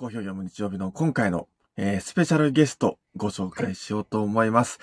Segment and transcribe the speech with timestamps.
[0.00, 4.78] 好評読む日曜日の今回の、えースペシャルゲストご紹介しようと思います。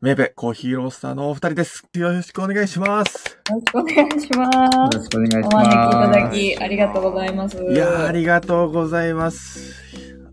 [0.00, 1.84] メーベコーヒーロースターのお二人です。
[1.94, 3.38] よろしくお願いします。
[3.50, 4.96] よろしくお願いします。
[4.96, 5.68] よろしくお願いしおます。
[5.68, 7.56] 招きいただき、ありがとうございます。
[7.56, 9.74] いやー、ありがとうございます。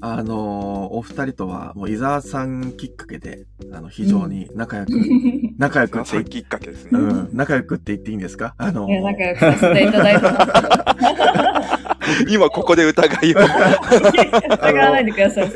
[0.02, 4.92] あのーお二人とは、もう伊沢さんきっかけで、あの、非常に仲良く、
[5.60, 6.90] 仲良くってきっかけですね。
[6.94, 8.56] うん、仲良くって言っていいんですか？
[8.58, 11.86] あのーいや、仲良くさせていただいてます。
[12.28, 13.40] 今ここで疑いを。
[13.40, 15.52] 疑わないでください。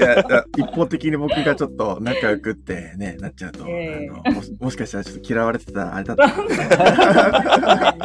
[0.57, 6.29] 一方的に僕がちょっと仲良くってね、なっちゃうと、ええあのもしもしかしたらちょっと嫌われてたらあれだった。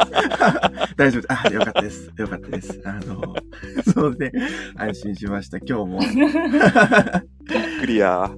[0.96, 1.24] 大丈夫。
[1.28, 2.12] あ、よかったです。
[2.16, 2.80] よかったです。
[2.84, 3.34] あの、
[3.92, 4.30] そうで、
[4.76, 5.58] 安心しました。
[5.58, 6.00] 今日も。
[7.80, 8.30] クリア。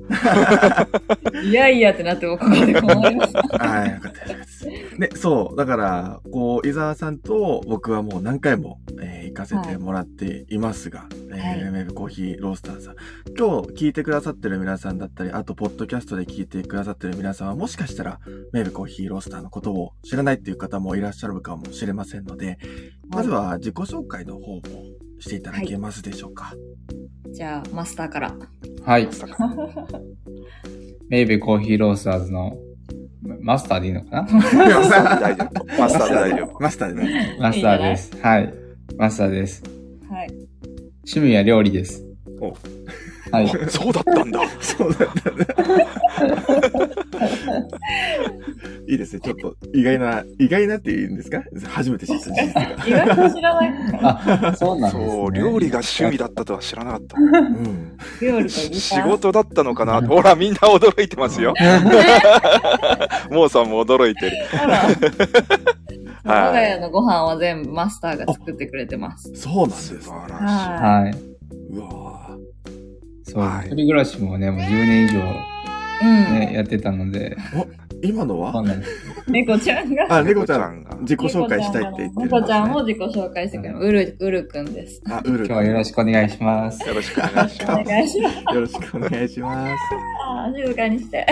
[1.44, 3.34] いやいやってなってもここで困ります。
[3.58, 4.66] はい、よかったです。
[4.98, 5.56] ね、そう。
[5.56, 12.94] だから、こう、伊沢さんと僕はもう何回も、えー行かせてもらっていますが、えーメーブコーヒーロースターさん。
[13.38, 18.20] 今日聞いてくださってる皆さんだったり、あと、ポッドキャストで聞いてくださってる皆さんは、もしかしたら、
[18.52, 22.58] メーブコーヒーロースターのことを知らないっていう方もいらっしゃるかもしれませんので、
[23.08, 24.62] まずは自己紹介の方も
[25.18, 26.54] していただけますでしょうか？
[27.32, 28.34] じゃあ、マスターから。
[28.84, 29.08] はい。
[31.08, 32.56] メイベコーヒーロースターズの
[33.40, 34.22] マスターでいいのかな？
[34.22, 34.50] マス
[34.90, 35.80] ターで大丈夫。
[35.80, 36.60] マスターで大丈夫。
[36.60, 37.36] マスターでね。
[37.40, 38.16] マスターです。
[38.22, 38.54] はい。
[38.96, 39.75] マスターです。
[41.06, 41.14] はい。
[41.14, 42.02] 趣味は料理です。
[42.40, 42.54] お
[43.32, 43.48] はい。
[43.70, 44.40] そうだったんだ。
[44.60, 45.46] そうだったね。
[48.88, 49.20] いいですね。
[49.20, 51.42] ちょっと意外な、意外なって言うんですか？
[51.68, 52.60] 初めて知った事実が。
[52.86, 53.74] 意外と知らない。
[54.02, 55.10] あ、そうなんですね。
[55.10, 57.16] そう、料理が趣味だったとは知らなかった。
[57.18, 57.96] うん。
[58.20, 58.48] 料理。
[58.50, 60.00] 仕事だったのかな？
[60.06, 61.54] ほら、みんな驚いてますよ。
[63.30, 64.36] モーさんも驚いてる。
[66.26, 69.34] 我が家のご飯は全部マスターが作ってくれてます。
[69.34, 70.18] そうなんです素ね。
[70.28, 71.12] 晴らしははい。
[71.70, 72.36] うわ
[73.24, 75.22] そう、はい一人暮らしもね、もう10年以上い。
[76.02, 76.40] うん。
[76.40, 77.66] ね、やってたので、ー
[78.02, 78.52] 今のは？
[78.52, 78.90] なんです。
[79.26, 80.06] 猫ちゃんが。
[80.10, 82.14] あ、猫ちゃんが、自己紹介したいって言ってるね。
[82.24, 83.78] 猫ちゃんも自己紹介してくれる。
[83.78, 85.00] うる、うるくんです。
[85.10, 86.86] あ、ウル今日はよろしくお願いします。
[86.86, 87.22] よろしくお。
[87.22, 88.54] 願いします。
[88.54, 89.82] よろしくお願いします。
[90.28, 91.26] あー静かにして。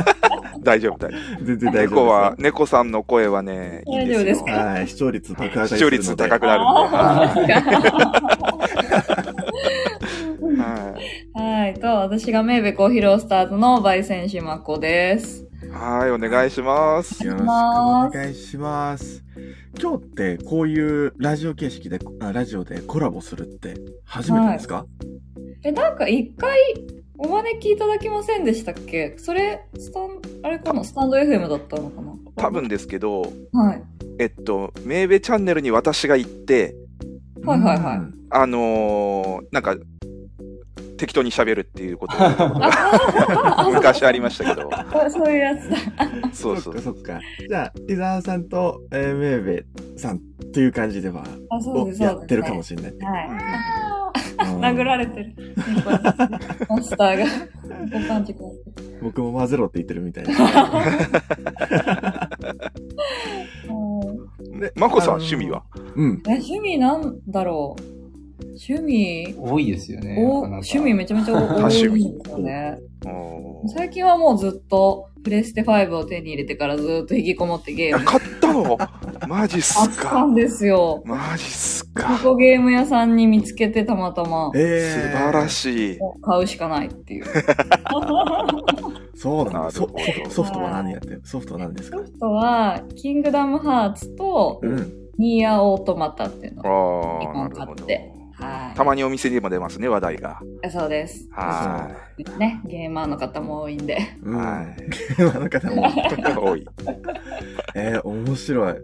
[0.62, 1.72] 大丈夫、大丈全然夫。
[1.72, 1.90] 大丈夫。
[1.96, 4.24] 猫は、猫さんの声はね、いいんですよ。
[4.24, 4.52] 大丈夫ですか？
[4.52, 6.08] はい、視聴率爆上がりす視聴るので。
[6.08, 6.64] 率高くなる。
[6.64, 7.74] は
[11.34, 11.74] いはい。
[11.74, 15.46] と、私がメーベコーヒーロースターズの焙煎師まこです。
[15.72, 17.24] はい、お願いします。
[17.26, 19.22] よろしくお願いします。
[19.80, 24.86] 今日ってこういうラジオ形式で、あラジオでコラボするって初めてですか、
[25.62, 26.56] え、なんか一回
[27.18, 29.14] お招きいただきませんでしたっけ？
[29.18, 30.84] それ、スタン、あれかな？
[30.84, 32.12] スタンド FM だったのかな？
[32.36, 33.22] 多分ですけど、
[33.52, 33.82] はい。
[34.18, 36.74] えっと、メーベチャンネルに私が行って、
[37.44, 37.96] はいはいはい。
[37.96, 38.14] うん。
[38.30, 39.76] あのーなんか、
[40.96, 42.14] 適当に喋るっていうこと
[43.72, 45.76] 昔ありましたけど、そうそういうやつだ。
[46.32, 47.20] そうそうそっかそっか。
[47.48, 49.64] じゃあ、伊沢さんと、えー、メーベ
[49.96, 50.20] さん
[50.52, 52.92] という感じでは、あ、そうです、そうです、やってるかもしれない。
[52.98, 53.28] はい。
[53.30, 53.36] うん
[54.60, 55.34] 殴られてる。
[55.76, 57.24] 猫マスターが。
[59.02, 60.30] 僕も混ぜろって言ってるみたいな。
[63.68, 65.64] うんでまこさんあのー趣味は？
[65.94, 66.22] うん。
[66.26, 67.82] え、趣味なんだろう
[68.44, 70.16] 趣味、多いですよね。
[70.22, 72.76] 趣味めちゃめちゃ多い 趣味ですよね。
[73.74, 78.78] 最近はもうずっとプレステ5を手に入れてからずっと引きこもってゲーム買ったの？
[79.28, 81.02] マジっあすったかんですよ。
[81.06, 82.18] マジっすこか？
[82.22, 85.98] こゲーム屋さんに見つけてたまたまえ素晴らしい。
[86.22, 87.24] 買うしかないっていう。
[89.14, 89.70] そうなんだ。
[89.70, 89.88] ソ
[90.28, 91.08] ソフトは何やって？
[91.08, 91.98] るソフトは何ですか？
[91.98, 94.92] ソフトは、キングダムハーツとうん。
[95.18, 97.48] ニーアオートマタっていうのを。
[97.54, 98.12] 買って。
[98.38, 98.76] はい。
[98.76, 100.40] たまにお店にも出ますね、話題が。
[100.70, 101.28] そうです。
[101.32, 101.88] は
[102.38, 103.98] ね、ゲーマーの方も多いんで。
[104.22, 104.36] うん。
[104.36, 104.76] はい
[105.20, 105.86] あの方も。
[105.86, 105.92] い。
[106.36, 106.66] 多い。
[107.74, 108.74] えー、面白い。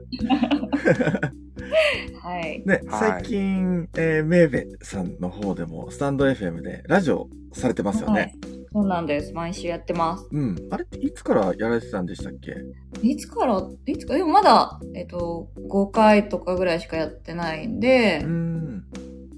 [2.23, 2.62] はい。
[2.65, 8.21] ね、はい最近、えー、メーベさんの方でも、スタンド FM でラジオされてますよね。
[8.21, 8.35] はい。
[8.73, 9.35] そうなんです。
[9.35, 10.26] 毎週やってます。
[10.32, 10.56] うん。
[10.71, 12.56] あれっていつからやられてたんでしたっけ？
[13.03, 18.85] いつから、いつか、でもまだ、えっと、5回とかぐらいしかやってないんでう、ん。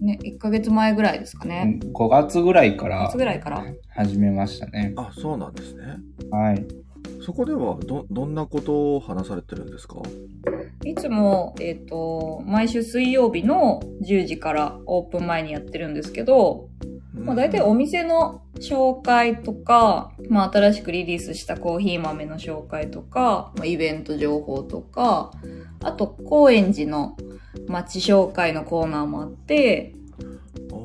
[0.05, 1.81] ね、1ヶ月前ぐらいですかね。
[1.83, 3.65] 5月ぐらいか5ら月ぐらいから。
[3.97, 4.93] 始めましたね。
[4.97, 5.83] あ、そうなんですね。
[6.31, 6.67] はい。
[7.25, 9.97] そこでは、ど、どんなことを話されてるんですか？
[10.85, 16.69] いつも、えっ、と、毎週水曜日の10時からオープン前にやってるんですけど、
[17.15, 25.31] まあ、大体お店の紹介とか、まあ、新しくリリースしたコーヒー豆の紹介とか、まあ、イベント情報とか、
[25.83, 27.17] あと、高円寺の
[27.69, 30.04] 街紹介のコーナーもあって、お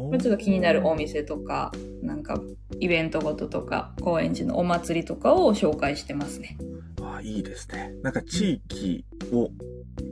[0.10, 1.72] まあちょっと気になるお店とか、
[2.02, 2.42] なんか
[2.80, 6.58] イベントごととか、高円寺のお祭りとかを紹介してますね。
[7.02, 7.92] あいいですね。
[8.02, 9.50] なんか地域を、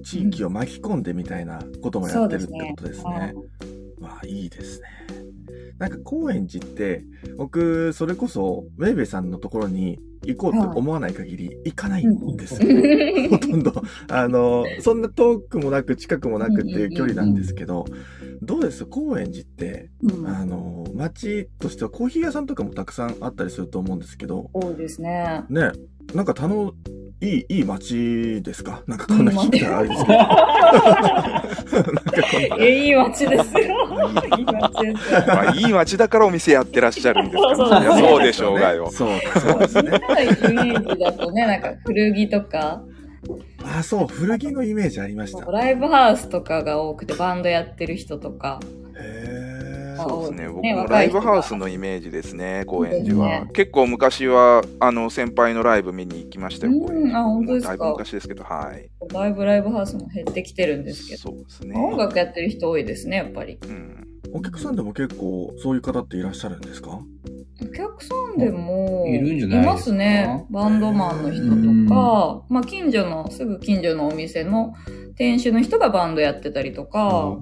[0.04, 3.34] 地域を巻き込んでみたいなこともやってるってことですね。
[4.00, 4.88] わあ、いいですね。
[5.78, 7.04] なんか高円寺って、
[7.38, 12.70] 僕、それこそ、ウェイベイさんのところに行こうと思わない限り行かないんですよ。
[13.30, 13.74] ほとんど。
[14.10, 17.86] あの、そんな遠くもなく近くもなくっていう距離なんですけど、
[18.42, 18.86] どうです？
[18.86, 20.28] 高円寺って、うん。
[20.28, 25.44] あの、街としてはコーヒー屋さんとかもたくさんあったりすると思うんですけど、多いですね。
[25.50, 25.72] ね、
[26.14, 26.74] なんかたの、
[27.20, 28.84] いい、いい街ですか？
[28.88, 30.18] なんかこんな聞いたらあれですけど。
[30.18, 32.58] なんかこんな。
[32.60, 33.62] え、いい街ですよ。
[34.38, 35.24] いい街ですよ。
[35.28, 37.56] まあ、いい街だからお店やってらっしゃるんですから。
[37.56, 38.90] そうそういやそうでしょうがよ。
[38.92, 39.10] そう、
[39.40, 39.90] そうですね。
[39.90, 42.82] イメージだとね、なんか古着とか、
[43.64, 45.44] あ、そう、古着のイメージありました。
[45.52, 48.60] ライブハウスとかが多くてバンドやってる人とか。
[48.98, 49.47] へー。
[49.98, 50.48] そうですね。
[50.50, 57.70] 僕ねもライブハウスのイメージですね、高円寺は結構昔は、あの、先輩のライブ見に行きましたよ、うん高円寺あ本当ですか？
[57.70, 58.90] だいぶ昔ですけど、はい。
[59.14, 61.22] だいぶライブハウスも減ってきてるんですけど。
[61.22, 61.76] そうですね。
[61.76, 63.58] 音楽やってる人多いですね、やっぱり。
[63.64, 64.04] うん。
[64.34, 67.00] お客さんでも結構そういう方っていらっしゃるんですか？
[67.60, 69.74] お客さんでも、いるんじゃないですか？
[69.74, 70.46] ますね。
[70.50, 71.44] バンドマンの人
[71.88, 74.74] とか、まあ近所の、すぐ近所のお店の
[75.16, 77.40] 店主の人がバンドやってたりとか。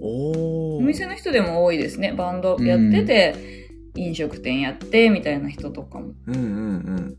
[0.00, 2.12] お店の人でも多いですね。
[2.12, 3.34] バンドやってて、
[3.94, 6.12] 飲食店やって、みたいな人とかも。
[6.26, 7.16] うんうんうん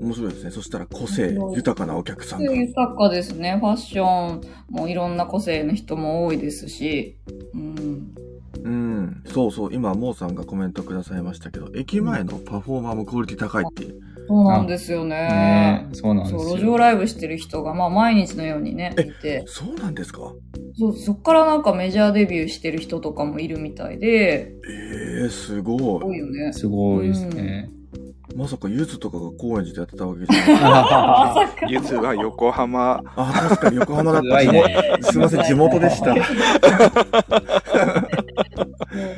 [0.00, 0.04] ん。
[0.04, 0.50] 面白いですね。
[0.50, 2.50] そしたら個性豊かなお客さんが。
[2.50, 2.58] うん。
[2.58, 3.56] 豊かですね。
[3.58, 7.18] ファッションもいろんな個性の人も多いですし、
[7.54, 8.14] うん。
[8.62, 9.22] うん。
[9.26, 9.74] そうそう。
[9.74, 14.13] 今、モーさんがコメントくださいましたけど、駅前のパフォーマーもクオリティ高いっていう。
[14.26, 15.16] そうなんですよね。
[15.16, 16.56] ねそうなんですそう、よ。
[16.56, 20.32] 路上ライブしてる人が、まあ毎日のようにね、えいて、そうなんですか？
[20.76, 26.02] そうそっからなんかメジャーデビューしてる人とかもいるみたいで、ええー、すごい。
[26.02, 26.52] 多いよね。
[26.52, 27.70] すごいですね。
[28.34, 30.58] まさかゆずとかが高円寺でやってたわけじゃない。
[30.60, 31.66] まさか。
[31.68, 33.00] ゆずは横浜。
[33.14, 34.40] あ、確かに横浜だった。
[34.40, 36.14] すごいねすいません、地元でした。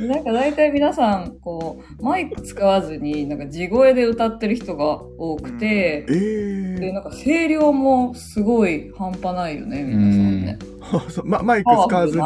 [0.06, 10.58] なんか大体皆さん、こう、マイク使わずに、なんか地声で歌ってる人が多くてえ、えで、ーなんか声量もすごい半端ないよね、皆さんね。
[10.60, 10.75] そう
[11.24, 12.22] ま、マイク使わずに。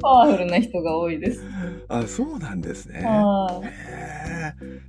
[0.00, 1.44] パワフルな人が多いです。
[1.88, 3.06] あ、そうなんですね。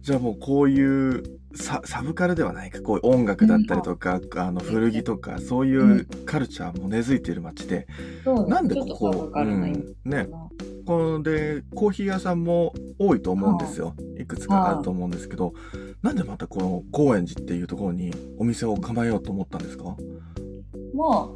[0.01, 1.23] じゃあもうこういう
[1.55, 7.87] ササブカルではないか、こういう音楽だったりとか、あの古着とか、そういうカルチャーも根付いている街で、
[8.23, 8.47] そう。
[8.47, 9.95] なんでことこ、うん。
[10.03, 10.27] ね、
[10.85, 13.95] これでコーヒー屋さんも多いと思うんですよ。
[14.19, 15.53] いくつかあると思うんですけど、
[16.01, 19.95] なんでまたこの高円寺っていうところにお店を構えようと思ったんですか？
[20.93, 21.27] まあ、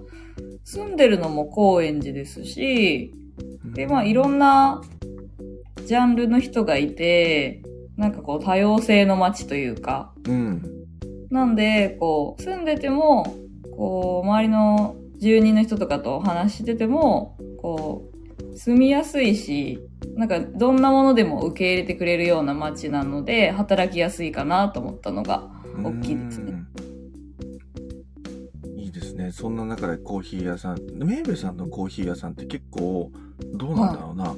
[0.63, 3.13] 住んでるのも高円寺ですし、
[3.73, 4.81] で、まあ、いろんな
[5.85, 7.61] ジャンルの人がいて、
[7.97, 10.63] なんかこう多様性の街というか、うん。
[11.29, 13.35] なんで、こう、住んでても、
[13.75, 18.09] こう、周りの住人の人とかと話してても、こ
[18.43, 19.79] う、住みやすいし、
[20.15, 25.49] なんかどんなものでも受け入れてくれるような街なので、働きやすいかなと思ったのが、
[25.83, 26.63] 大きいですね
[29.29, 29.31] ね。
[29.31, 33.11] そんな中でコーヒー屋さん、メーベさんのコーヒー屋さんって結構、
[33.53, 34.35] どうなんだろうな。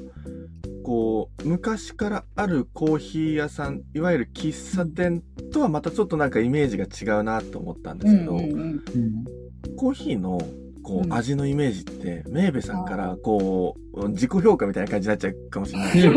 [0.83, 9.25] こう、昔からあるコーヒー屋さん、いわゆる喫茶店とはまたちょっとなんかイメージが違うなと思ったんですけど、うんうんうん
[9.77, 10.39] コーヒーの
[10.91, 16.13] こう、うん味のイメージって、メーベさんからこう、自己評価みたいな感じになっちゃうかもしれないけど、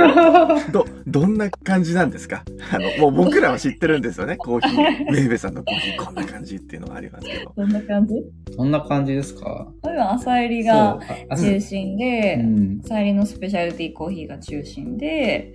[0.85, 2.45] ど、どんな感じなんですか？
[2.73, 4.37] あの、もう僕らは知ってるんですよね。
[4.37, 4.79] コーヒー、
[5.13, 7.53] メーベさんのコーヒーこんな感じっていうのはありますけど。
[7.57, 8.15] どんな感じ？
[8.57, 9.69] そんな感じですか？
[9.85, 10.99] 例えば朝入りが
[11.37, 12.81] 中心で、うん。
[12.85, 15.53] 朝入りのスペシャルティーコーヒーが中心で、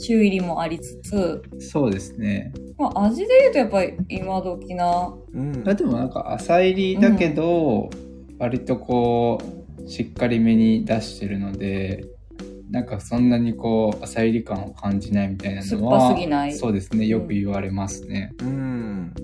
[0.00, 2.52] 中入りもありつつ、そうですね。
[2.78, 5.62] まあ、味で言うとやっぱり今時な、うん。
[5.66, 7.90] あでもなんか浅入りだけど、
[8.42, 9.40] 割とこ
[9.78, 12.04] うしっかりめに出してるので
[12.72, 16.52] なんかそんなにこう浅入り感を感じないみたいなのは酸っぱすぎない？
[16.52, 18.32] そうですねよく言われますね。
[18.40, 19.14] うん。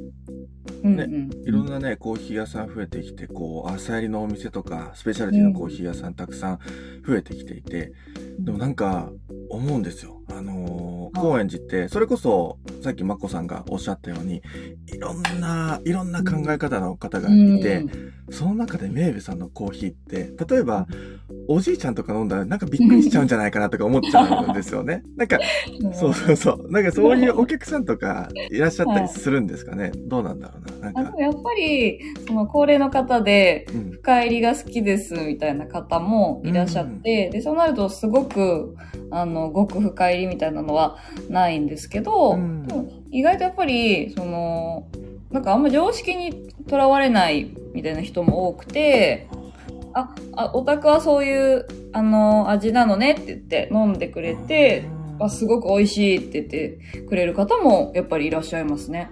[0.85, 1.31] うんうん。
[1.45, 6.59] いろんなね、コーヒー屋さん増えてきて、こう、朝入りのお店とか、スペシャルティのコーヒー屋さんたくさん
[7.05, 7.93] 増えてきていて、
[8.39, 9.11] でもなんか、
[9.51, 10.18] 思うんですよ。
[10.39, 14.43] あのー高円寺って、それこそ、さっきまこさんがおっしゃったように、
[14.87, 17.85] いろんな、いろんな考え方の方がいて、
[18.31, 20.87] その中でメイベさんのコーヒーって、例えば、
[21.49, 25.03] おじいちゃんとか飲んだらなんかびっくりしちゃうんじゃないかなとか思っちゃうんですよね。
[25.17, 25.39] なんか、
[25.83, 26.71] うんそうそうそう。
[26.71, 29.93] なんかそういうお客さんとかいらっしゃったりするんですかね。
[30.07, 30.93] どうなんだろうな。
[30.93, 33.91] なんかやっぱり、その高齢の方で、うん。
[33.93, 38.77] 深入りが好きですみたいな方もいらっしゃって、で、そうなるとすごく、
[39.11, 44.87] あの、ごく深入りみたいなのはないんですけど、うんでも意外とやっぱり、その、
[45.31, 49.29] なんかあんま常識にとらわれないみたいな人も多くて、
[49.95, 54.85] あ、あ、お宅はそういう、あの、味なのねって言って飲んでくれて、
[55.19, 59.11] あ、すごく美味しいって言ってくれる方もやっぱりいらっしゃいますね。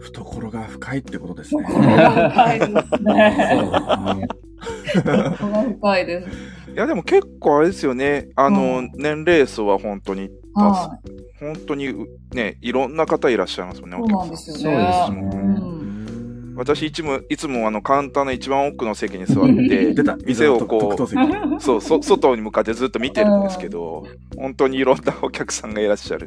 [0.00, 1.64] 懐が深いってことですね。
[1.64, 4.28] 懐 が深いですね。
[4.60, 6.28] 深いです。
[6.72, 8.28] いや、でも結構あれですよね。
[8.36, 10.98] あの、うん年齢層は本当に、は
[11.40, 11.94] 本当に
[12.32, 14.54] ね、いろんな方いらっしゃいますもんね、そうなん客さん。
[14.54, 14.92] ですよね。
[15.06, 15.44] そうですうね。
[15.60, 15.76] ん。
[16.56, 19.94] 私いつも、いつもあの、カウンターの一番奥の席に座って。
[20.26, 21.60] 店をこう。
[21.60, 24.06] そう、そ、外に向かってずっと見てるんですけど、
[24.38, 26.26] 本当にいろんなお客さんがいらっしゃる。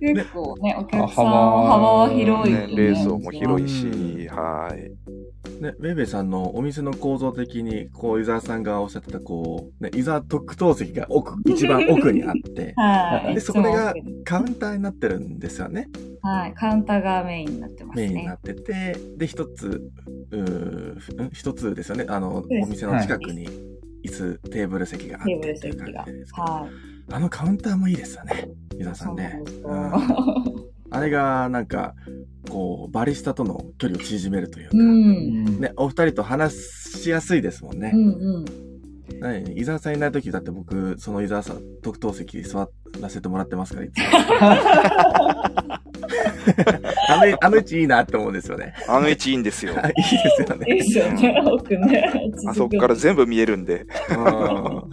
[0.00, 2.82] 結構ね、お客さん幅は幅は広いです年ね。
[2.90, 4.92] 齢層も広いし、うんはい。
[5.60, 13.34] ね、メイベイさんのお店の構造的に、こう、伊沢さんがおっしゃってた、こう、ね、伊沢特等席が奥、一番奥にあって、 はい。
[13.34, 15.88] で、そこがカウンターになってるんですよね。
[16.22, 16.54] はい。
[16.54, 18.40] カウンターがメインになってますねメインになっ。
[18.40, 19.82] てて、で、一つ、
[20.30, 22.06] う一つですよね。
[22.08, 23.46] あの、お店の近くに
[24.04, 25.86] 椅子、テーブル席があってっていう感。
[26.06, 26.70] じですけど、はい。
[27.12, 28.48] あのカウンターもいいですよね。
[28.78, 29.42] 伊沢さんね。
[30.94, 31.94] あれが、なんか、
[32.50, 35.60] こう、バリスタとの距離を縮めるというか、うん。
[35.60, 37.92] ね、お二人と話しやすいですもんね。
[37.94, 38.44] うんうん。
[39.20, 39.52] 何？
[39.58, 42.68] 伊沢さんいない時だって僕、その伊沢さん、特等席に座
[43.00, 44.04] らせてもらってますから、いつも。
[47.08, 48.74] あの、あの位置いいなって思うんですよね。
[48.88, 49.72] あの位置いいんですよ。
[49.74, 50.76] いいですよいいね。
[50.76, 52.12] ですよね、奥ね。
[52.46, 53.86] あそこから全部見えるんで。
[54.10, 54.84] うん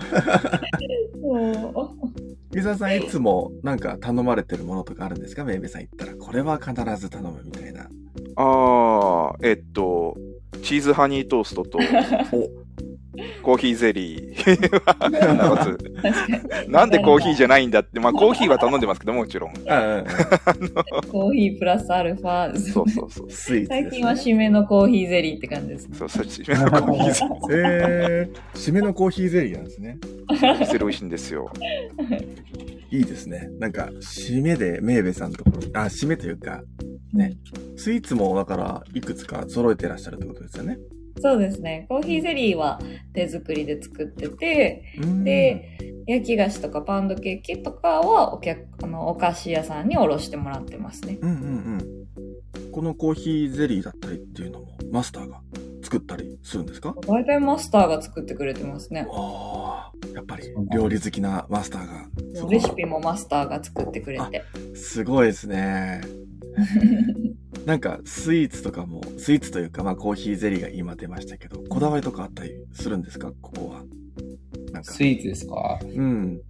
[2.53, 5.43] そう伊沢さんいつもなんか頼まれてるものとかあるんですか？
[5.45, 6.15] メイベさん行ったら。
[6.15, 7.87] これは必ず頼むみたいな。
[8.35, 10.15] ああ、えっと、
[10.63, 11.79] チーズハニートーストと、
[13.41, 15.35] コーヒーゼリー。
[15.35, 16.71] まず確かに。
[16.71, 19.53] なんでコーヒーじゃないんだって、まあコーヒーは頼んでますけどもちろん。
[19.67, 20.03] あ
[21.11, 23.31] コーヒープラスアルファですそうそうそう。
[23.31, 23.81] スイーツね。
[23.83, 25.97] 最近は締めのコーヒーゼリーって感じですね。
[25.97, 29.97] そう、そっち、コーヒーゼえー、 締めのコーヒーゼリーなんですね。
[30.29, 31.51] リーゼリー美味しいんですよ。
[32.91, 33.49] いいですね。
[33.59, 36.61] なんか、締めでメイベさんところ、あ、締めというか、
[37.13, 37.37] ね、
[37.77, 40.77] スイーツもだから、いくつか揃えてらっしゃるってことですよね。
[41.19, 41.85] そうですね。
[41.89, 42.79] コーヒーゼリーは
[43.13, 45.77] 手作りで作ってて、うんで、
[46.07, 51.19] 焼き菓子とかパウンドケーキとかはお客、あの、お菓子屋さんにおろしてもらってますね。
[51.21, 52.71] うんうんうん。
[52.71, 55.41] このコーヒーゼリーだったりっていうのも、マスターが
[55.83, 56.95] 作ったりするんですか？
[57.07, 59.07] 大体マスターが作ってくれてますね。
[59.11, 62.07] ああ、やっぱり料理好きなマスターが。
[62.49, 64.43] レシピもマスターが作ってくれて。
[64.73, 66.01] すごいですね。
[67.65, 73.31] なんか、スイーツとかも、スイーツというか、まあ、コーヒーゼリーが今出ましたけど、こだわりとかあったりするんですか？
[73.41, 73.83] ここは。
[74.71, 75.03] なんかス。
[75.03, 75.79] イーツですか？
[75.83, 76.41] うん。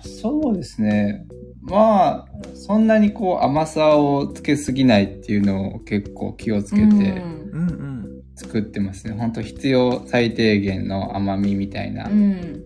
[0.00, 1.26] そうですね。
[1.60, 7.10] まあ、そんなにこう甘さをつけすぎないっていうのを結構気をつけてうんうん
[7.52, 8.22] うん。
[8.34, 9.14] 作ってますね。
[9.14, 12.64] 本当必要最低限の甘みみたいなうん。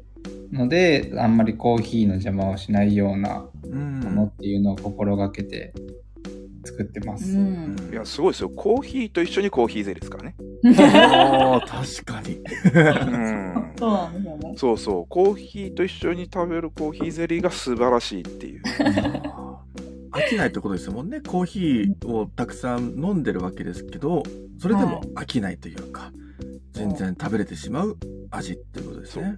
[0.53, 4.01] ので、あんまりコーヒーの邪魔をしないようなうん。
[4.01, 5.73] ものっていうのを心がけて
[6.64, 7.37] 作ってまうす。
[7.37, 7.76] ん。
[7.92, 8.50] いや、すごいですよ。
[8.50, 10.37] コーヒーと一緒にコーヒーゼリーですからね。
[10.78, 12.40] ああ、確かに。
[12.75, 13.73] うん。
[13.78, 14.59] そう。
[14.59, 15.07] そうそう。
[15.09, 18.62] コーヒーと一緒に食べるコーヒーゼリーが素晴らしいっていう。
[20.12, 21.21] 飽きないってことですもんね。
[21.21, 24.23] コーヒーをたくさん飲んでるわけですけど、
[24.59, 26.12] それでも飽きないというか、
[26.73, 27.97] 全然食べれてしまう
[28.31, 29.37] 味ってことですね。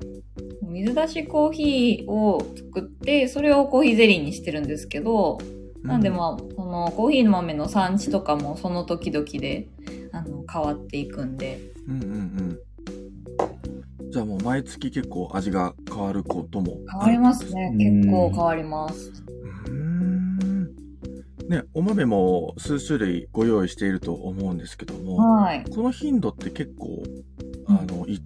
[0.63, 5.39] 水出しコーヒーを作って、それをコーヒーゼリーにしてるんですけど、
[5.85, 9.69] なんでまあ、そのコーヒーの豆の産地とかもその時々で、
[10.13, 11.61] あの、変わっていくんで。
[11.87, 12.15] うんうんう
[14.07, 14.11] ん。
[14.11, 17.71] じゃあもう毎月結構味が変わることも変わりますね。
[17.73, 19.13] うん結構変わります。
[19.71, 20.65] ん。
[21.49, 25.65] ね、お豆も数種類ご用意していると思うんですけども、はい。
[25.65, 27.03] この頻度って結構、
[27.67, 28.23] あの、い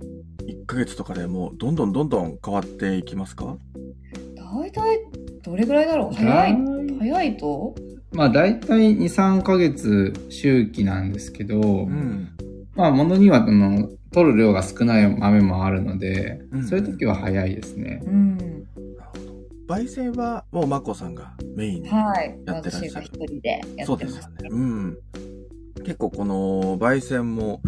[0.47, 3.57] 1ヶ月とかでもうどんどんどんどん変わっていきますか？
[4.37, 5.01] 大体、
[5.43, 6.15] どれぐらいだろう？
[6.15, 6.57] 早い、
[6.99, 7.75] 早いと？
[8.13, 12.29] まあ大体2、3ヶ月周期なんですけど、うん。
[12.75, 18.01] まあ物にはあの取る量が少ない豆もあるので、うんそういう時は早いですね。
[18.05, 18.39] うん。
[19.69, 22.39] 焙煎はもうまこさんがメインにはい。
[22.47, 24.17] やってらっしゃる私が一人でやそうってます。
[24.17, 24.49] ですよね。
[24.51, 24.99] うん。
[25.85, 27.61] 結構この焙煎も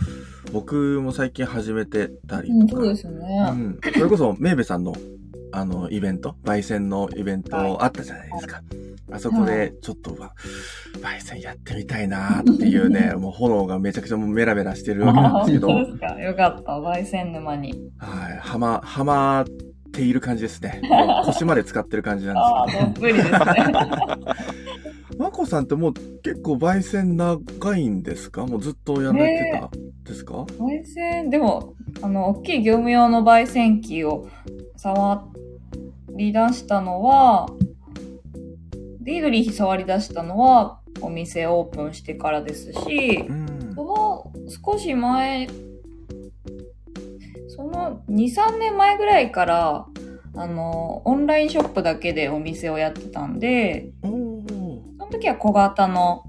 [0.53, 3.51] 僕も最近始めてたりうん、とか、そうですようね。
[3.51, 4.95] ん、それこそメイベさんの
[5.53, 8.63] あのイベント、焙煎のイベントあったじゃないですか。
[9.13, 10.33] あそこでちょっとは、
[11.03, 16.07] 焙煎やってみたいなっていうね、 もう炎がめちゃくちゃもうメラメラしてるわけなんあですけど、ですか。
[16.21, 16.73] よかった。
[16.73, 17.75] 焙煎沼に。
[17.99, 19.45] はい、はま、はまっ
[19.93, 20.81] ている感じですね。
[21.27, 22.33] 腰まで使ってる感じな
[22.65, 23.39] んですどっぷりですね。
[23.67, 23.81] けど。
[25.19, 25.93] まこさんってもう
[26.23, 28.47] 結構焙煎長いんですか？
[28.47, 29.71] もうずっとやられてたん
[30.05, 34.29] ですか、焙煎、でも、あの、大きい業務用の焙煎機を
[34.77, 35.30] 触
[36.17, 37.49] り出したのは、
[39.01, 45.49] ディードリー触り出したのは、お店オープンしてからですしう、んその少し前、
[47.49, 49.87] その2、3年前ぐらいから、
[50.37, 54.43] あの、オンラインショップだけでお店をやってたんで、その
[55.11, 56.25] 時は小型の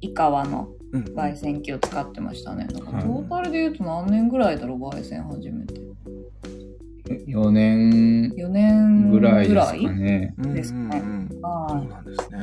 [0.00, 2.66] イカワのうん焙煎機を使ってましたね。
[2.72, 5.85] だからはいトータルで言うと何年ぐらいだろう、焙煎始めて。
[7.08, 9.48] 4年4年ぐぐらい？
[9.48, 10.34] ですかね。
[10.38, 12.38] そうなんですね。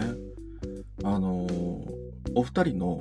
[1.04, 2.04] あのー
[2.36, 3.00] お二人の、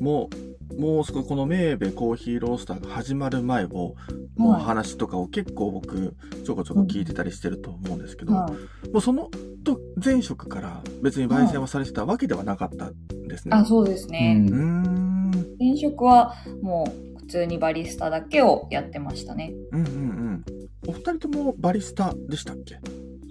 [0.00, 0.30] も
[0.78, 3.94] う、もう少しこのメーベコーヒーロースターが始まる前を、
[4.38, 8.26] の話とかを結構僕、ちょこちょこ聞いてたりしてると思うんですけい。
[8.26, 8.52] ど、はい
[8.90, 9.28] もうその
[9.64, 12.94] と前職から別に焙煎はされてたわけではなかったん
[13.28, 13.54] ですね。
[13.56, 14.46] あ、そうですうね。
[14.48, 14.54] う。
[14.54, 15.30] ん。
[15.58, 19.52] 前職はもう普通にバリスタだけをやってましたね。
[19.72, 20.44] うんうんうん。
[20.86, 22.78] お二人ともバリスタでしたっけ？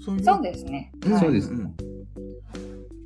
[0.03, 0.23] そういう。
[0.23, 0.91] そうですね。
[1.05, 1.73] はいそうですんん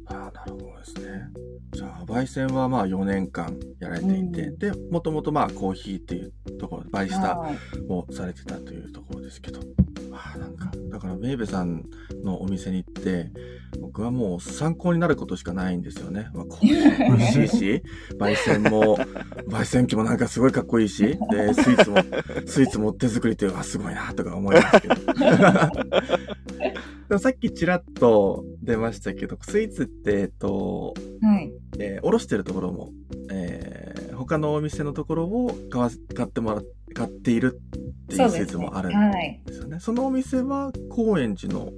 [0.07, 1.29] ああ、なるほどですね。
[1.73, 7.55] じゃあ、焙煎はまあ4年間やられていて、うんで、もともとまあコーヒーっていうところ、バリスタはい
[7.87, 9.59] をされてたというところですけど、
[10.19, 11.85] ああ、なんか、だからメイベさん
[12.23, 13.31] のお店に行って、
[13.79, 16.29] 僕はもう参考になることしかないんですよね。
[16.33, 17.83] まあ、 コー美味しいし、
[18.19, 18.97] 焙煎も、
[19.47, 21.97] 焙煎機もなんかすごいかっこいいし、で、スイーツも、
[22.45, 24.95] スイーツも手作りっていうのはすごいなとか思いますけど。
[27.09, 31.51] でもさっきちらっと出ましたけど、スイーツって、えっと、はい。
[31.79, 32.91] えーおろしてるところも、
[33.31, 36.61] えー他のお店のところを買わ買ってもら
[36.99, 39.41] 買っているっていうスイーツもあるんはい。
[39.45, 39.79] ですよね。
[39.79, 41.69] そのお店は高円寺の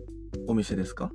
[0.48, 1.12] お店ですか？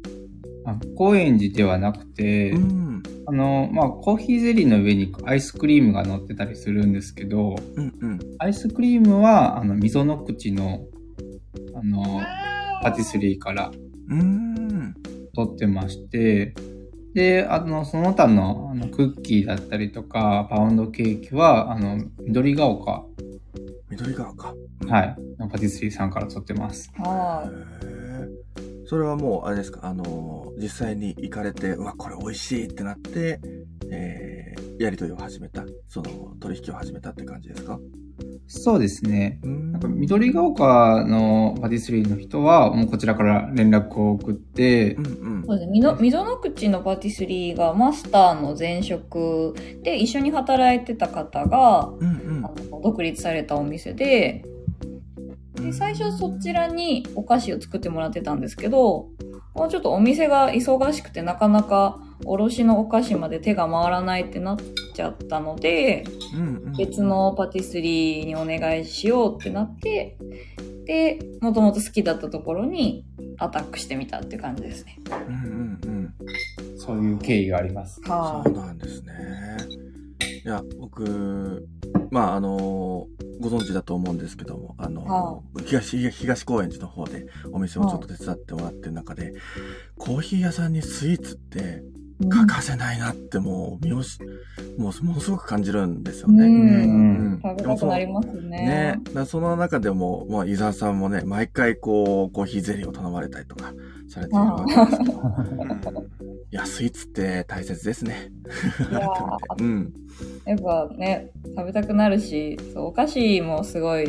[0.65, 3.03] あ高円寺ではなくて、うん。
[3.27, 8.21] あの、まあ、コーヒーゼリーの上にアイスクリームが乗ってたりするんですけど、うんうん。
[8.39, 10.87] アイスクリームは、あの、溝の口の、
[11.75, 12.21] あの、
[12.85, 13.73] パティスリーから
[14.09, 14.95] うーん。
[15.35, 16.55] 取ってまして、
[17.13, 23.05] で、あの、その他のあのクッキーだったりとか、パウンドケーキは、あの、緑が丘、
[23.91, 24.55] 緑川か。
[24.89, 26.91] はい、のパティスリーさんから取ってます。
[26.99, 27.49] は
[27.83, 28.87] へー。
[28.89, 33.41] それはもう、あれですか、あのー、実際に行かれて、うわ、これ美味しいってなって、
[33.91, 37.79] えー、やりとりを始めた、その、取引を始めたって感じですか？
[38.49, 39.41] そうですね。
[39.43, 45.09] なんか緑が丘のパティスリーの人は、もうこちらから連絡を送ってう、んう
[45.41, 45.47] んい。
[45.47, 45.73] そうですね。
[45.73, 54.45] みの溝の口のパティスリーがマスターの前職で一緒に働いてた方が、うんうんあの独立されたお店で、
[55.55, 59.09] で最初そちらにお菓子を作ってもらってたんですけど、
[59.55, 64.57] もうちょっとお店が忙しくてなかなか卸のお菓子まで手が回らないってなっ
[64.95, 70.17] ちゃったので、うんうん別のパティスリーにお願いしようってなって、
[70.85, 73.05] で、もともと好きだったところに
[73.39, 74.99] アタックしてみたって感じですね。
[75.29, 76.15] うんうんうん
[76.79, 78.01] そういう経緯があります。
[78.05, 79.13] そうなんですね。
[80.45, 81.67] いや、僕、
[82.13, 83.09] まあ、あの、
[83.41, 89.33] ご存知だと思うんですけども、あの、は東、東東高円寺の方でお店をちょっと手伝ってもらってる中で、
[89.99, 91.83] コーヒー屋さんにスイーツって
[92.19, 94.19] 欠かせないなってもう、見押し、
[94.79, 96.45] もう、ものすごく感じるんですよね。
[96.45, 99.01] うんうん食べたくなりますね。
[99.15, 99.25] ね。
[99.27, 103.75] その中でも、まあ、伊沢さんもね、毎回こう、コーヒーゼリーを頼まれたりとか
[104.09, 106.05] されているわけですけど。
[106.53, 108.31] いや、スイーツって大切ですね。
[108.91, 109.09] いや
[109.61, 109.93] うん。
[110.47, 114.07] やっぱね、食べたくなるし、そうお菓子もすごい、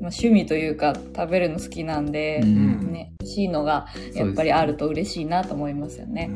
[0.00, 6.30] まあ、趣味というか食べるの好きなんで、うんね、欲しいのがやっぱりあると嬉しいなと思いますよね。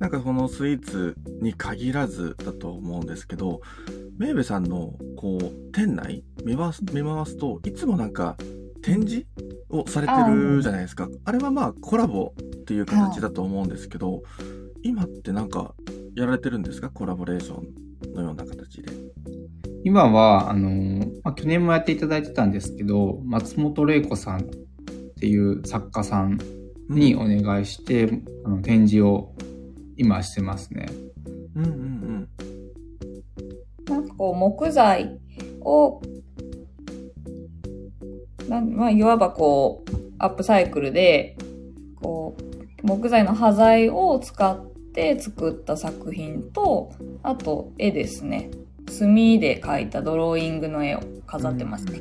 [0.00, 3.62] うんなんかこのスイーツに限らずだと思うんですけど、
[4.18, 8.36] メイベさんのこう店内見回す見回すといつもなんか
[8.82, 9.26] 展示
[9.70, 11.08] をされてるじゃないですか。
[11.24, 14.22] あれはまあコラボっていう形だと思うんですけど、
[14.82, 15.74] 今ってなんか
[16.14, 16.90] やられてるんですか？
[16.90, 18.92] コラボレーションのような形で。
[19.82, 24.44] 今は、あの、まあ、去年もやっていただいてたんですけど、松本玲子さんっ
[25.20, 26.38] ていう作家さん
[26.90, 29.32] にお願いして、あの展示を
[29.96, 30.86] 今してますね。
[31.54, 32.28] うんうんうん。
[33.86, 35.18] なんかこう、木材
[35.60, 36.00] を、
[38.48, 41.36] なんまあ、いわばこう、アップサイクルで、
[42.00, 42.36] こ
[42.82, 48.50] う、木材の端材を使って作った作品と、あと絵ですね。
[48.88, 52.00] 墨で描いたドローイングの絵を飾ってますね。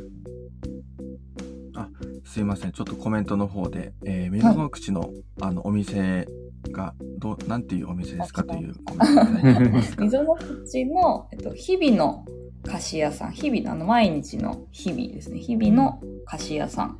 [2.35, 2.73] すいません。
[2.73, 6.27] ちょっとコメントの方で、えー、水の口の、あの、お店
[6.71, 12.25] が、どう、なんていうお店ですかというコメント溝の口の、えっと、日々の
[12.63, 13.31] 菓子屋さん。
[13.31, 15.39] 日々の、あの、毎日の日々ですね。
[15.39, 16.99] 日々の菓子屋さん。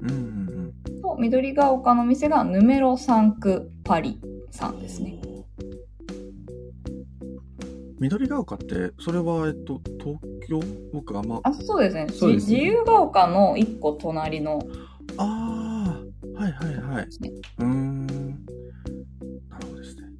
[0.00, 1.00] うんうんうん。
[1.02, 4.20] と、緑が丘の店がヌメロ3区パリ
[4.50, 5.20] さんですね。
[7.98, 10.60] 緑が丘って、それは、えっと、東京？
[10.92, 12.06] 僕あんま、あ、そうですね。
[12.10, 14.60] そうですね自由が丘の一個隣の
[15.16, 16.02] あ
[16.36, 17.30] あ、はいはいはいね。
[17.58, 18.46] うーん。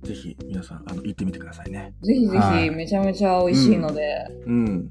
[0.06, 1.94] ぜひ、皆さん、あの、行ってみてくださいね。
[2.02, 4.26] ぜひぜひ、はいめちゃめちゃ美味しいので。
[4.46, 4.90] うん。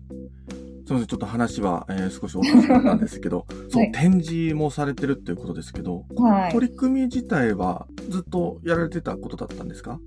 [0.88, 6.52] すみません、ちょっと話は、えー少しおかしかったんですけど、 そう、はい展示もされてるっていうことですけど、はい。
[6.52, 10.00] 取り組み自体はずっとやられてたことだったんですか？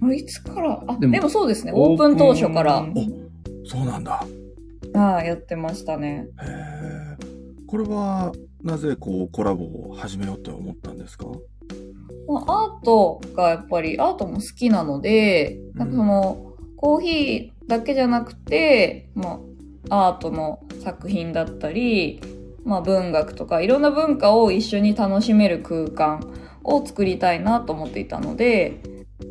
[0.00, 1.72] これいつから、あ、でもでもそうですね。
[1.74, 4.26] オープン当初から、おそうなんだ。
[4.92, 6.28] はい、やってましたね。
[6.42, 7.16] へえ。
[7.66, 11.26] これは、なぜこう、コラボを始めようって思ったんですか？
[12.28, 19.40] まあ、アートがやっぱり、アートも好きなので、なんかその、コーヒーだけじゃなくて、ま
[19.90, 22.20] あ、アートの作品だったり、
[22.64, 26.32] まあ、文学とか、いろんな文化を一緒に楽しめる空間
[26.64, 28.80] を作りたいなと思っていたので、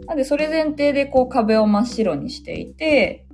[0.07, 3.25] なんで、それ前提でこう壁を真っ白にしていて。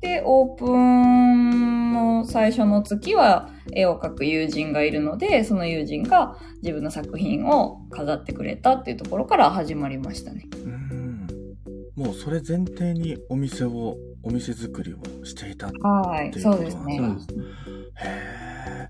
[0.00, 10.46] で、オープンの最初の月は絵を描く友人がいるので、その友人が自分の作品を飾ってくれたっていうところから始まりましたね。
[10.52, 11.26] うーん。
[11.96, 15.68] もうそれ前提にお店を、お店作りをしていた。
[15.68, 16.98] へはい、っていうそうことなんだですね。
[16.98, 17.44] そうですね。
[18.04, 18.88] え。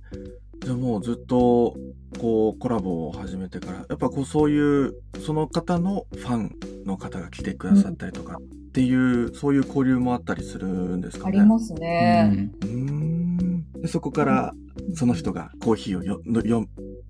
[0.63, 1.75] じゃあもうずっと、
[2.19, 4.95] こう、コラボを始めてから、やっぱこう、そういう、
[5.25, 11.39] その方のファンの方が来てくださったりとかっていう、そういう交流もあったりするんですかね。
[11.39, 12.51] ありますね。
[12.63, 14.55] うーんでそこから
[14.95, 16.67] その人がコーヒーをよのよ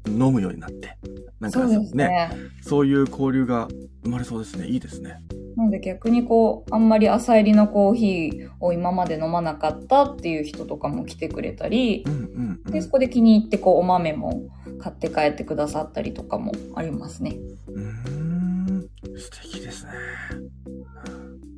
[0.06, 0.98] 飲むようになって
[1.40, 2.30] なんかそうですね。
[2.62, 3.68] そういう交流が
[4.04, 5.22] 生まれそうですねいいですね
[5.56, 14.42] なので逆にこう、あんまり朝入りのコーヒーを今まで飲まなかったっていう人とかも来てくれたりう、んうんうんで、そこで気に入ってこう、お豆も
[14.78, 17.36] 買って帰ってくださったりとかもありますね。
[17.66, 19.90] うーん素敵ですね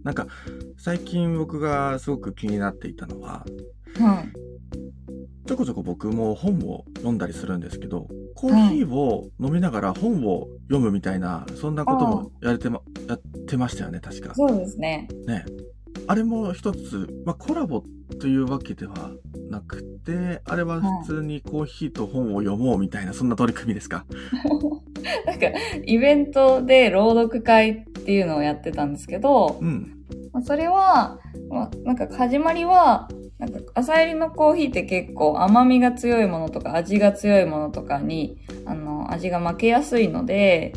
[0.05, 0.27] なんか
[0.77, 3.45] 最近僕がすごく気になっていたのは
[3.99, 4.51] はい。
[5.47, 15.09] ちょこちょこ僕も本を読んだりするんですけどコーヒーを飲みながら本を読むみたいなそんなこともやれてまやってましたよね確かそうですね。
[15.27, 15.45] ね
[16.07, 17.83] あれも一つ、まあ、コラボ
[18.21, 19.11] というわけでは
[19.51, 24.05] なくてあれは普通にコーヒーと本を読もうみたいな、そんな取り組みですか？
[25.27, 25.47] なんか、
[25.85, 29.99] イベントで朗読会っていうのをやってたんですけど、うん。
[30.33, 40.73] まあそれは、まあ、なんか始まりは、なんか朝入りのコーヒーって結構甘みが強いものとか味が強いものとかに、あの、味が負けやすいので、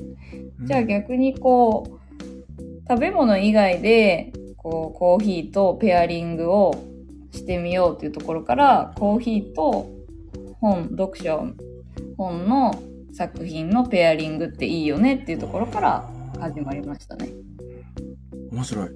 [0.62, 6.76] じゃあ逆にこう、食べ物以外で、こう、コーヒーとペアリングを
[7.32, 9.90] してみようっていうところから、コーヒーと
[10.62, 11.48] 本、読書、
[12.16, 12.80] 本の
[13.12, 17.30] 作品のペアリングっていいよねっていうところから始まりましたね。
[18.52, 18.90] 面白い。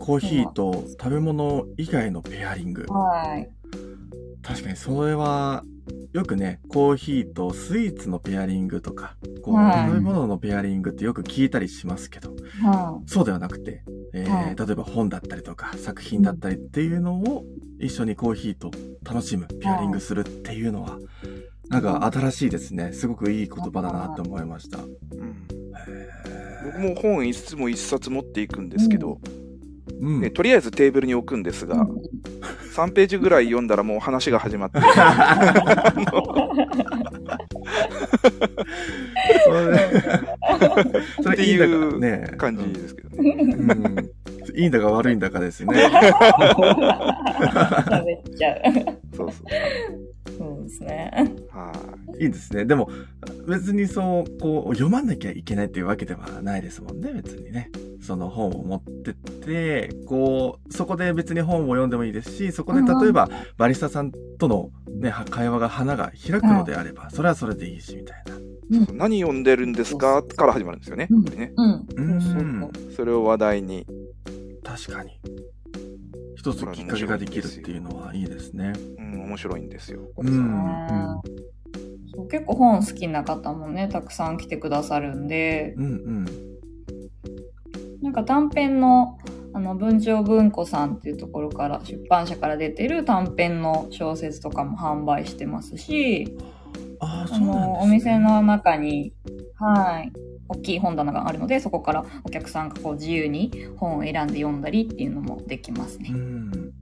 [0.00, 2.86] コーヒーと食べ物以外のペアリング。
[2.88, 3.50] はい。
[4.42, 5.64] 確かにそれは
[6.12, 9.86] よくねコーヒーとスイーツのペアリングとかこう、はい。
[9.86, 12.34] 食べ物のペアリングってよく聞いたりしますけど。
[12.62, 14.56] はそうではなくて、えーはい。
[14.56, 17.44] 例えば本だったりとか作品だったりっていうのを
[17.80, 18.70] 一緒にコーヒーと
[19.04, 20.98] 楽しむペアリングするっていうのは
[21.68, 22.92] なんか新しいですね。
[22.92, 24.78] すごくいい言葉だなと思いました。
[24.78, 24.88] うん。
[24.88, 26.35] へ
[26.66, 29.46] 僕も本いつも一冊持っていくんですけど、ー
[30.00, 31.68] うんねとりあえずテーブルに置くんですい。
[31.68, 31.86] が、
[32.74, 34.80] 3ページぐらい読んだらもう話が始まって、
[39.44, 39.90] それ
[41.22, 43.36] それいいんだかってね感じですけどね。
[43.40, 44.10] うんうん
[44.54, 45.74] いいんだか悪いんだかですね。
[45.84, 45.92] 食
[48.06, 48.62] べちゃう。
[49.14, 49.46] そうそう。
[50.36, 51.34] そうですね。
[51.50, 51.72] は
[52.20, 52.64] いいですね。
[52.64, 52.88] でも、
[53.48, 57.70] 別にそう、こう、読まなきゃいけないっていうわけではないですもんね、別にね。
[58.00, 64.70] その本を持ってって、こう、そこで別に本を読んでもいいですし、そこで例えば、バリスタさんとの
[65.00, 68.36] ね、は会話が花が開くのであれば、それはそれでいいし、みたいな。
[68.36, 68.42] うん
[68.98, 70.24] 何読んでるんですか？
[70.24, 71.06] から始まるんですよね。
[71.08, 72.72] うんやっぱりねうん。
[72.96, 73.86] それを話題に。
[74.64, 75.20] 確かに。
[76.36, 78.72] 一つきっかけができるっていうのはいいですね。
[78.98, 80.00] うん、面白いんですよ。
[80.16, 81.20] うん。
[82.14, 86.26] そう結構本好きな方もね、たくさん来てくださるんで、うんうん。
[88.02, 89.18] なんか短編の、
[89.52, 96.36] あの、文鳥文庫さんっていうところから、出版社から出てる短編の小説とかも販売してますし、
[97.00, 97.56] ああ、あそうなんです、ね。
[97.56, 99.12] の、お店の中に、
[99.56, 100.12] はい、
[100.48, 106.16] 大きい本棚があるので、そこからお客さんがこう自由に本を選んで読んだりっていうのもできますねう。
[106.16, 106.72] ん。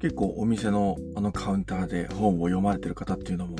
[0.00, 3.56] 結構お店のあのカウンターで本を読まれてる方っていうのも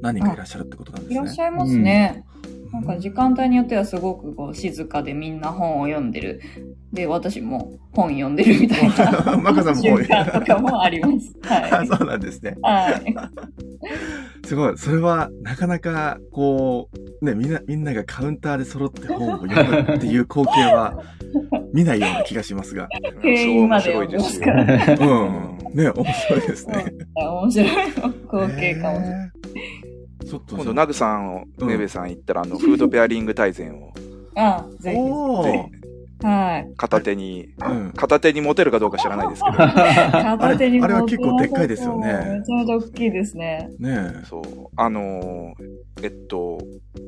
[0.00, 1.14] 何人かいらっしゃるってことなんですね。
[1.14, 2.24] いらっしゃいますね。
[2.28, 2.34] うん
[2.74, 6.40] なんか時間帯によってはすごくこう静かでみんな本を読んでる。
[6.94, 11.32] で、私も本読んでるみたいな マコさんも瞬間とかもあります。
[11.42, 11.86] はあい。
[11.90, 12.56] そうなんですね。
[12.62, 13.14] はい。
[14.46, 14.78] すごい。
[14.78, 16.88] それはなかなかこ
[17.20, 21.02] う、ね、みんな、みんながカウンターで揃って本を読むっていう光景は
[21.72, 22.88] 見ないような気がしますが。
[23.22, 24.62] 店員まで読んでますから。
[24.62, 25.58] うん。
[25.74, 26.84] ね、面白いですね。
[27.16, 29.30] 面白い光景かもしれない。
[30.28, 33.92] ちょっと今度、ナグさんを、うんウェベさん行ったら、あの、フードペアリング大全を
[34.36, 34.96] あ、ぜひ。
[36.24, 36.74] はい。
[36.78, 37.92] 片手に、うん。
[37.94, 43.68] 片手に持てるかどうか知らないですけど、 片手にあれは結構でっかいですよねめちゃめちゃ大きいですね。
[43.78, 44.42] ねそう、
[44.74, 46.58] あのーえっと、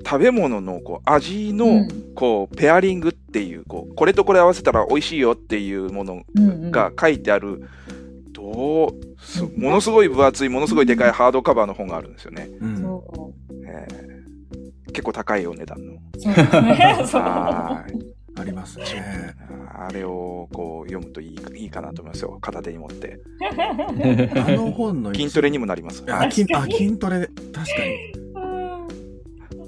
[0.05, 7.63] 食べ物のこう味の、うんこう、ペアリングっていう、こう、これとこれ合わせたら美味しいよっていうものうんうんが書いてある、
[8.33, 12.49] どうすものすごい分厚い、ものすごいでかいハードカバーの本があるんですよね。
[12.51, 12.59] え。
[12.61, 12.77] うん。
[12.77, 13.33] そ
[13.67, 14.17] えー
[14.97, 15.93] 結構高いお値段の。
[15.93, 15.99] う。
[16.19, 18.07] そうですね。
[18.39, 18.85] ありますね。
[19.75, 22.39] あれをこう読むといいいいかなと思いますよ。
[22.41, 23.21] 片手に持って。
[24.37, 26.05] あの本の一筋トレにもなります。
[26.09, 28.13] あ筋あ筋トレ、確かに。
[28.35, 28.47] うん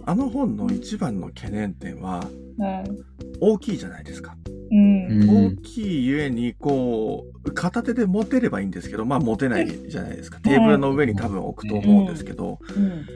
[0.04, 2.20] あの本の一番の懸念点は、
[2.58, 4.36] はい大きいじゃないですか。
[4.70, 5.46] うん。
[5.54, 10.40] 大きいゆえに、こう、片手で持てればいいんですけど、まあ持てないじゃないですか。
[10.40, 13.06] テーブルの上に多分置くと思うんですけど、うん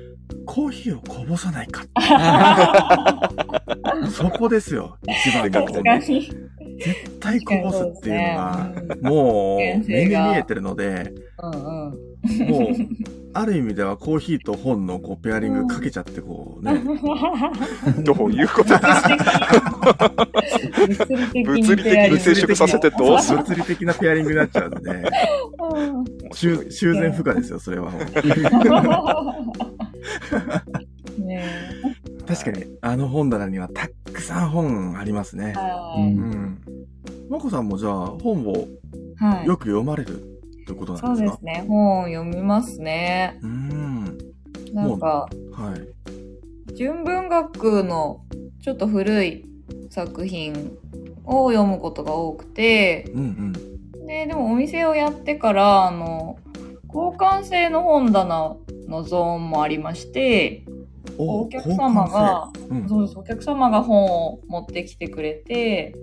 [0.47, 1.85] コーヒーをこぼさないか。
[4.11, 4.97] そこですよ。
[5.03, 5.67] 一番の。
[6.79, 12.13] 絶対こぼすっていうのが、もう目に見えてるので、うんうん。
[12.49, 12.73] もう、
[13.35, 16.83] ある意味ではコーヒーと本のこうペアリングかけちゃってこうね、
[18.05, 18.87] どういうこと物
[20.87, 25.03] 理的物理的に接触させてどうする物理的なペアリングになっちゃうので、
[26.35, 27.93] 修修繕不可ですよ、それは。
[31.19, 31.45] ね
[32.27, 35.59] 確かに、あの本棚にはたくさん本ありますねえ。
[35.59, 36.03] はうい。
[36.03, 36.59] うんん。
[37.29, 38.53] まこさんもじゃあ本を
[39.17, 41.31] はいよく読まれるってことなそうんでか？
[41.33, 41.65] ですすね。
[41.67, 43.39] 本読みますね。
[43.43, 44.19] うーん。
[44.73, 46.75] なんか、はい。
[46.75, 48.23] 純文学の
[48.63, 49.45] ちょっと古い
[49.91, 50.73] 作品
[51.25, 53.53] を読むことが多くて、うん
[54.01, 54.07] うん。
[54.07, 56.39] で、でもお店をやってから、あの、
[56.89, 58.57] 交換性の本棚
[58.93, 60.65] のゾーンもありまして、
[61.19, 62.89] お客様が、うん。
[62.89, 65.95] そうです、お客様が本を持ってきてくれて、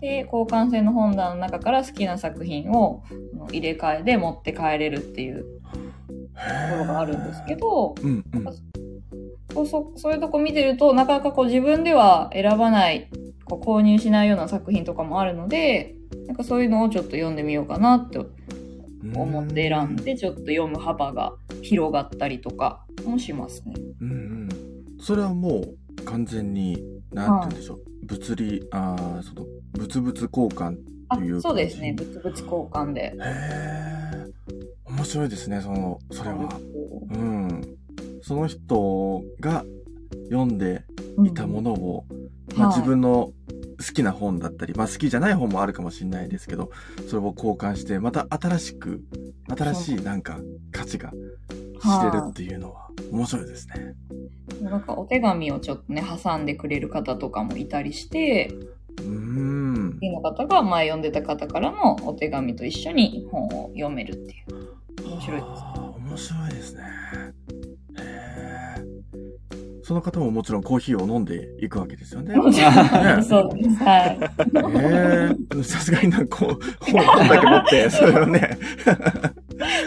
[0.00, 3.02] で、交換性の本棚の中から好きな作品を
[3.50, 5.46] 入れ替えで持って帰れるっていうと
[6.70, 8.44] ころがあるんですけど、うんうん。
[9.54, 13.08] こうそそういうとこ見てると、なかなかこう自分では選ばない、
[13.44, 15.94] こう購入しないような作品とかもあるので、
[16.26, 18.18] なんかそういうのをちょっと読んでみようかなって
[19.14, 23.74] 思って選んで、ちょっと読む幅が広がったりとかもしますね。
[24.00, 24.48] うんうん。
[25.00, 25.64] それはも
[25.98, 26.78] う完全に、
[27.12, 27.78] なんて言うんでしょう。
[28.06, 29.46] 物理、ああ、その、
[29.78, 30.76] 物々交換。
[31.08, 31.92] あというそうですね。
[31.92, 33.00] 物々交換で。
[33.02, 34.26] へえ。
[34.84, 36.48] 面白いですね、その、それは。
[37.10, 37.62] うん。
[38.22, 39.64] その人が
[40.30, 40.84] 読んで
[41.24, 42.06] いたものを、
[42.56, 43.32] まあ、はい自分の
[43.78, 46.70] 好きな本だったり、まあ好きじゃない本もあるかもしれないですけど、
[47.08, 49.02] それを交換して、また新しく、
[49.48, 50.38] 新しいなんか
[50.72, 53.94] 価値が知れるっていうのは面白いですね。
[54.62, 58.50] なんかお手紙をちょっとね、挟んでくれる方とかもいたりして、
[58.98, 59.98] うーん。
[59.98, 64.74] 次の方が前読んでた方からのお手紙と一緒に本を読めるっていう。
[65.06, 65.62] 面白いです
[65.98, 66.82] 面白いですね。
[69.84, 72.34] その方ももちろんコーヒーを飲んでいくわけですよね。
[72.36, 73.84] もちろんそうです。
[73.84, 74.18] はい。
[74.80, 78.56] ええさすがになんかこう、本本だけ持って、 それをね、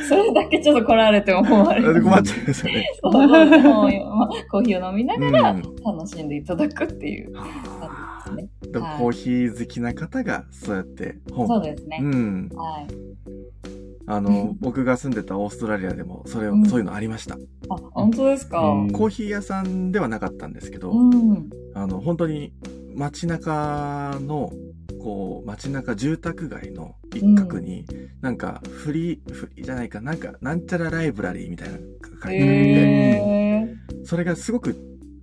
[0.08, 2.04] それだけちょっと来られても困る。
[2.04, 2.86] 困っちゃいますよね。
[3.02, 7.46] そう本を読まコーヒーを飲みながらうん楽しんでいただくっていうは
[7.82, 8.72] あ感じですね。
[8.72, 12.00] でもコーヒー好きな方がそうやって本そうですね。
[12.04, 12.50] うん。
[12.54, 13.87] はい。
[14.08, 17.38] あの、 僕が住んでたオーストラリアでも、それを、うんそういうのありました。
[17.70, 18.62] あ、本当ですか？
[18.70, 21.50] うんコーヒー屋さんではなかったんですけど、うん。
[21.76, 22.54] あの、本当に
[22.96, 24.52] 街中の、
[25.00, 27.86] こう、街中住宅街の一角に、
[28.22, 31.88] なんか、フリー、フリーじゃないか、なんか、なんちゃらライブラリーみたいな書いて
[32.24, 34.76] あって、へそれがすごく、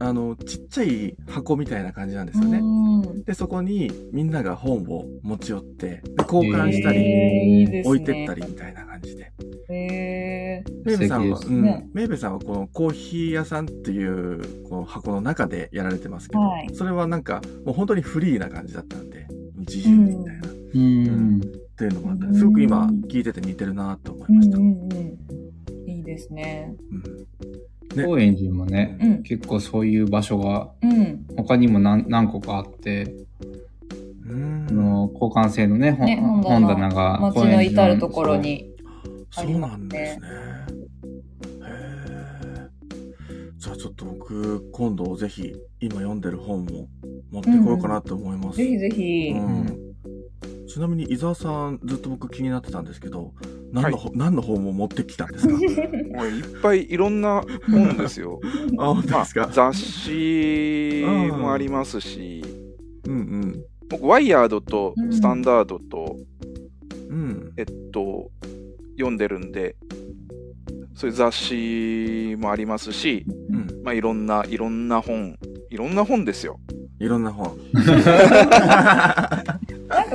[0.04, 2.58] あの、ちっちゃい箱みたいな感じなんですーよね。
[2.58, 3.24] うん。
[3.24, 9.32] で、そこにみんなが本を持ち寄って、で交換したり、へー置いてったりみたいな感じで。
[9.70, 19.26] へーメイベさんは、素うんメイベさんはこのコーヒー屋さんっていうこの箱の中でやられてますけど、はいそれはなんかもう本当にフリーな感じだったんで、
[19.58, 21.40] 自由みたいな、っうん。
[21.76, 24.58] ていうのもあって、すごく今聞いてて似てるなと思いました。
[24.58, 25.90] うんうんうん。
[25.90, 26.74] いいですね。
[26.90, 27.26] うん
[27.96, 31.26] ね高円寺もね、うん結構そういう場所がうん。
[31.36, 33.14] 他にも何何個かあって、
[34.26, 38.70] うんあの交換性のね、ね本本棚棚が街の至るところに。
[39.30, 40.26] そうなんですね。
[40.26, 40.44] へえ。
[43.58, 46.88] じゃあちょっと僕、今度ぜひ今読んでる本も
[47.30, 48.58] 持ってこようかなと思います。
[48.58, 49.32] ぜひぜひ。
[49.32, 49.93] うん
[50.68, 53.32] ちなみに伊沢さんずっと僕気になってたんですけど
[53.72, 55.52] 何の,、何の本を持ってきたんですか？
[55.56, 55.62] もう
[56.26, 58.40] いっぱいいろんな本ですよ。
[58.78, 62.42] あ本当まあですか、雑誌もありますし、
[63.06, 63.64] うん。
[63.88, 66.16] 僕、ワイヤードとスタンダードと、
[67.08, 67.52] うんうん。
[67.56, 68.30] えっと、
[68.96, 69.76] 読んでるんで、
[70.94, 73.66] そういう雑誌もありますし、うん。
[73.84, 75.36] まあ、いろんな、いろんな本、
[75.70, 76.58] いろんな本ですよ。
[77.00, 79.48] いろんな本なんか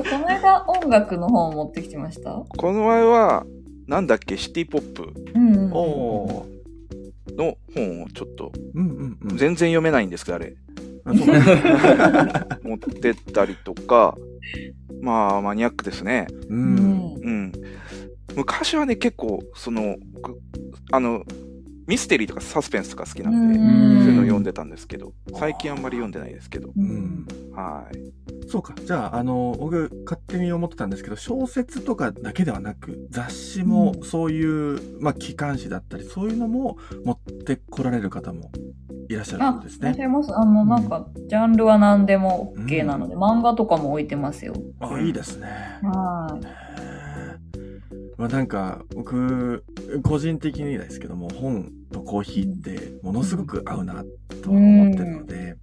[0.04, 2.32] この間音楽の本を持ってきてました？
[2.32, 3.46] この前は、
[3.88, 5.74] なんだっけ、シティポップうんうん。
[5.74, 6.46] おお
[7.38, 10.56] の本をちょっと、ーうんうんうん全然読めないんですけど、あれ、
[12.64, 14.16] 持ってったりとか、
[15.02, 16.28] まあ、マニアックですね。
[16.50, 17.14] ううんん。
[17.22, 17.52] うん。
[18.36, 20.40] 昔はね、結構、その、く
[20.92, 21.24] あの、
[21.90, 24.04] ミステリーとかサスペンスとか好きなんで、うん。
[24.04, 27.26] そういうの読んでたんですけど、最近あんまり読んでないですけど、うん。
[27.52, 28.48] はい。
[28.48, 28.76] そうか。
[28.76, 38.52] じゃああの僕勝手に思ってたんですけど小説とかだけではなく雑誌もそういう、まあ、機関誌だったりそういうのも持ってこられる方も
[39.10, 40.32] いらっしゃるんあで、すいらっしねゃいます。
[40.36, 44.54] あの、なんか、ジャンルは何でも OK なので、漫画とかも置いてますよ。
[44.80, 45.48] あいいですね。
[45.82, 46.60] はへー
[48.18, 49.64] まあなんか僕
[50.04, 54.04] 個人的にですけども本とコーヒーってものすごく合うな
[54.44, 55.56] と思ってるので、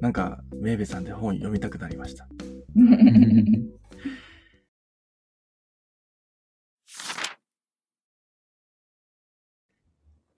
[0.00, 2.24] なんかメイベさんで本読みたくなりました。
[2.24, 2.28] い。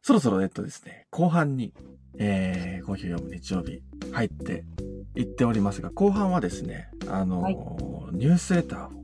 [0.05, 1.73] そろそろえっとですね、後半に、
[2.19, 4.65] えー、コーヒーを読む日曜日入って
[5.15, 7.57] いっておりますが、後半はですね、あのーはい
[8.13, 9.02] ニュースレターを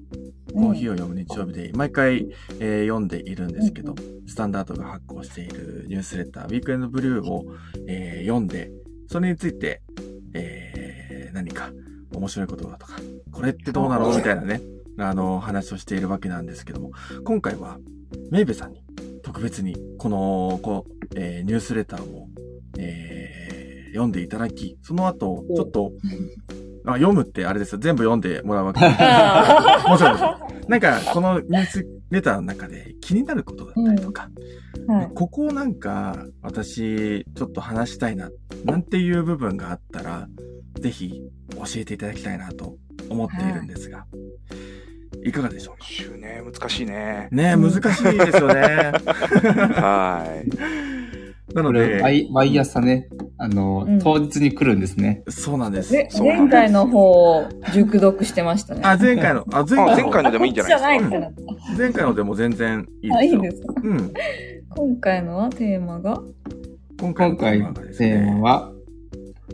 [0.52, 2.28] コーヒーを読む日曜日で毎回、
[2.60, 3.94] えー読んでいるんですけど、
[4.26, 7.44] スタンダードが発行しているニュースレター、ウィークエンドブルーを、
[7.86, 8.70] えー読んで、
[9.06, 9.82] それについて、
[10.34, 11.70] えー何か
[12.14, 12.96] 面白いことだとか、
[13.30, 14.16] これってどうなの？
[14.16, 14.62] みたいなね、
[14.98, 16.90] あの、話をしているわけなんですけども、
[17.24, 17.78] 今回は、
[18.30, 18.82] メイベさんに
[19.22, 22.28] 特別に、この、こう、えーニュースレターを、
[22.78, 23.38] えー
[23.92, 25.92] 読んでいただき、その後、ちょっと、
[26.88, 27.78] あ読むってあれですよ。
[27.78, 28.96] 全部読んでもらうわけです。
[28.98, 30.18] あもちろんで
[30.64, 30.68] す。
[30.68, 38.30] なんか、このニュースレターの中で気になることだったりとか、ーはいここをなんか、私、ちょっと話したいな、
[38.64, 40.28] なんていう部分があったら、
[40.80, 41.22] ぜひ
[41.54, 42.76] 教えていただきたいなと
[43.10, 44.06] 思っているんですが、
[45.24, 45.84] いかがでしょうか？
[45.84, 47.28] 週ね、難しいね。
[47.32, 48.92] ね難しいですよね。
[49.76, 51.27] はい。
[51.54, 53.08] なのこれ、で、毎毎朝ね、
[53.38, 55.22] あの、うん当日に来るんですね。
[55.28, 55.92] そうなんです。
[55.92, 58.82] で前回の方を熟読してましたね。
[58.84, 61.30] あ、前回の、あ、前あ、回の前回のでもいいんじゃないですか？
[61.78, 63.32] 前回のでも全然いいですよ。
[63.32, 63.74] いいですか？
[63.82, 64.12] うん。
[64.70, 66.20] 今回のはテーマが、
[67.00, 68.72] 今回のテーマがですテーマね、は、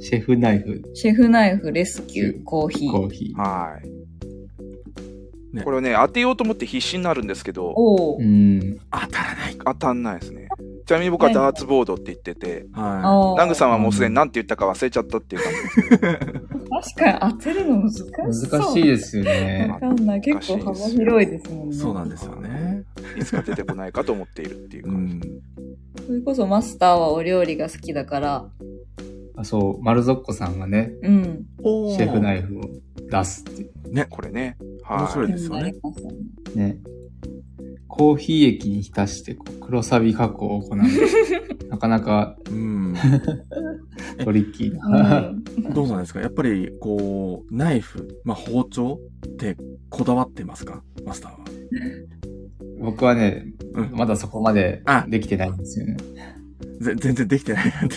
[0.01, 2.91] シェフナイフシェフナイフレスキューコーヒー。
[2.91, 3.41] コーヒー。
[3.41, 5.57] はい。
[5.57, 8.19] ねこれをね、当てようと思って必死になるんですけど、おお。
[8.19, 8.77] うん。
[8.91, 9.57] 当たらない。
[9.65, 10.49] 当たんないですね。
[10.87, 18.61] ちなみに僕はダーツボードって言ってて、はあナグさんはもうすでに何て言ったか忘れちゃったっていう感じですけど、確かに当てるの難しそう。
[18.61, 19.81] 難しいですよねわ。
[19.81, 20.21] かんない。
[20.21, 21.71] 結構幅広いですもんい。
[21.71, 21.75] ね。
[21.77, 22.85] そうなんですよね。
[23.19, 25.29] いつか出てこないかと思っているっていうう感じ。
[25.29, 25.43] ん。
[26.07, 28.49] それこそマスターはお料理が好きだから、
[29.37, 31.47] あそう、マルゾッコさんがね、うん。
[31.63, 32.63] おシェフナイイフを
[33.11, 34.57] 出すっていうこれね。
[34.89, 36.19] 面白はいですよねなりますよね
[36.55, 36.79] ね。
[37.89, 40.79] コーヒー液に浸してこう黒サビ加工を行う。
[41.71, 42.95] なかなかうん。
[44.25, 45.21] トリッキーうな。
[45.21, 45.45] ん。
[45.75, 46.21] どうなんですか？
[46.21, 49.57] やっぱり、こう、ナイフ、まあ、包丁って
[49.91, 50.83] こだわってますか？
[51.05, 51.39] マスターは。
[52.81, 53.45] 僕はね、
[53.75, 55.97] うんまだそこまであできてないんですよね。
[56.81, 57.97] ぜ全然できてないなんて。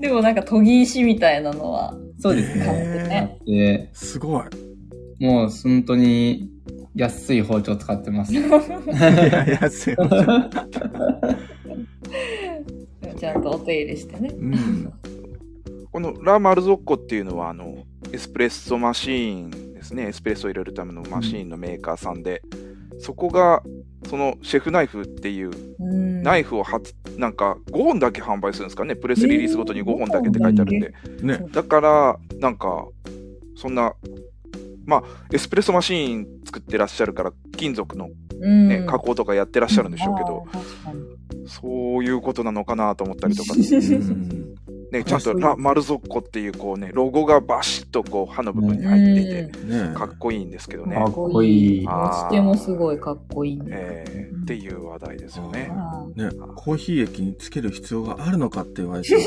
[0.00, 3.38] でもなんか研ぎ石みたいなのは、そうですね。
[3.46, 4.44] で、すごい。
[5.20, 6.48] もう本当に
[6.94, 8.32] 安い包丁使ってます。
[8.32, 8.42] いや、
[9.60, 9.96] 安い。
[13.18, 14.30] ちゃんとお手入れしてね。
[14.32, 14.92] うん。
[15.92, 22.42] このラ・マルゾッコっていうのはあのエスプレッソマシーンですねエスプレッソを入れるためのマシーンのメーカーさんで、
[22.98, 23.62] そこが
[24.08, 25.50] そのシェフナイフっていう
[25.80, 31.46] うんナイフを初なんか5本だけ販売するんですかねプレスリリースごとに5本だけって書いてあるんで、ね。
[31.50, 32.86] だからなんか
[33.56, 33.94] そんな
[34.90, 38.08] まあエスプレッソマシーン作ってらっしゃるから金属の、
[38.40, 40.44] ね加工とかやってらっしゃるんでしょうけど、
[41.46, 44.54] そういうことなのかなと思ったりとか、うん。
[44.90, 50.96] ね、ちゃんとラ・マルゾッコっていうこうねロゴがバシッとこう刃の部分に入っていて、ねかっこいいんですけどね。
[50.96, 51.12] かっ。
[51.12, 51.86] こいい。
[51.88, 53.56] あ持ち手もすごいかっこいい。
[53.56, 53.66] ね。
[53.68, 55.70] えーっていう話題ですよね。
[56.16, 59.14] ね、コーヒー液につける必要があるのかって言われて。
[59.14, 59.22] も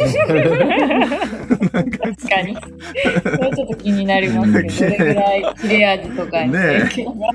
[1.72, 2.58] なんか確かに。
[3.24, 6.60] それはちょっと気になりますけど、どれぐらい切れ味とかにね
[6.90, 7.30] 影響が。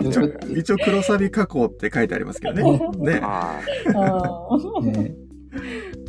[0.00, 2.80] 一応、一応黒サビ加工って書いてありますけどね。
[2.98, 3.20] ね。
[4.92, 5.14] ね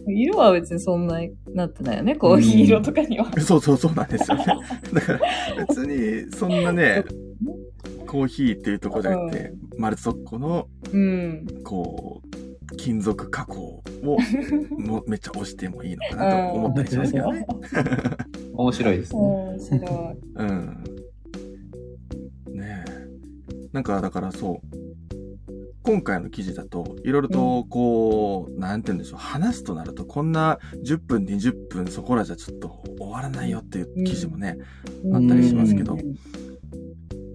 [0.07, 3.32] 色は別にそんなになってないよね、コーヒー色とかには。
[3.39, 4.45] そうそうそうなんですよね。
[4.93, 5.20] だから
[5.68, 7.03] 別にそんなね、
[8.07, 11.45] コーヒーっていうところじゃなくて、マルツォッコのうん。
[11.64, 13.84] こう、金属加工を
[14.80, 17.45] もう めっちゃ押してもいいのかなと思ったりしますけどね。
[18.53, 19.20] 面白いですね。
[19.22, 19.84] 面白い。
[20.36, 20.84] うん。
[22.53, 23.10] ねえ。
[23.72, 24.80] なんかだからそう、
[25.84, 34.57] 今回の記事だと、いろいろとこう、なんて言うんでしょう、話すとなると、こんな10分、20分そこらじゃちょっと終わらないよっていう記事もね、
[35.13, 36.15] あったりしますけどうん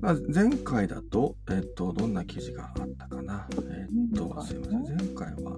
[0.01, 3.49] まあ、前回だと、えっと、どんな記事があったかな。
[3.71, 4.99] えっと、すいません。
[4.99, 5.57] 前回は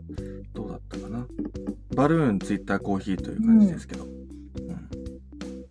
[0.54, 1.26] どうだったかな。
[1.96, 4.04] バルーン、ツイッター、コーヒーという感じですけど。
[4.04, 4.26] うん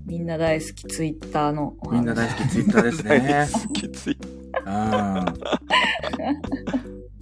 [0.05, 1.97] みんな大好きツイッターのお話。
[1.97, 3.03] みんな大好きツイッターですい。
[3.05, 3.47] ね。
[3.74, 4.18] きつい。
[4.66, 5.26] うん。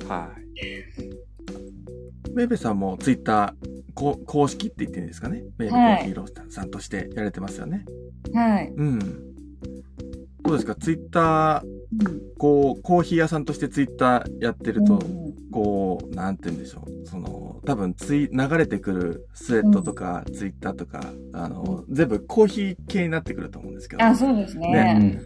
[0.08, 2.32] はい。
[2.36, 5.44] メイベさんもツイッターこ公式って言っていいんですかね？
[5.58, 7.86] メイベコはいーヒーロースターさんとしてやられてますよね。
[8.34, 8.74] はい。
[8.76, 9.00] うん。
[9.00, 10.76] どうですか？
[10.76, 17.08] ツイッター、こう、コーヒー屋さんとしてツイッターやってると、うんこう、なんて言うんでしょう。
[17.08, 24.04] その、多分ツイ、流れてくるスウェットとか、ツイッターとか、あの、全部コーヒー系になってくると思うんですけど。
[24.04, 25.22] あ、そうですうね。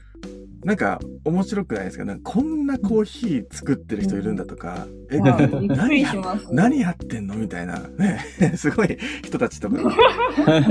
[0.67, 2.03] んなんか、面白くないですか？
[2.05, 6.13] なんかこんなコーヒー作ってる人いるんだとか、え、まあびっくり何や。
[6.51, 7.35] 何やってんの？
[7.35, 8.19] みたいな、ね、
[8.55, 9.83] すごい人たちとかが。
[10.49, 10.63] なん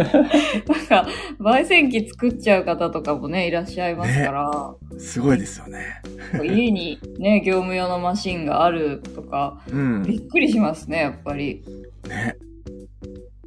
[0.87, 1.07] か、
[1.41, 6.03] 焙煎機作っちゃう方とかもね、いらっしゃいますから、すごいですよね。
[6.45, 10.03] 家にね、業務用のマシンがあるとか、うん。
[10.03, 11.63] びっくりしますね、やっぱり。
[12.09, 12.37] ね。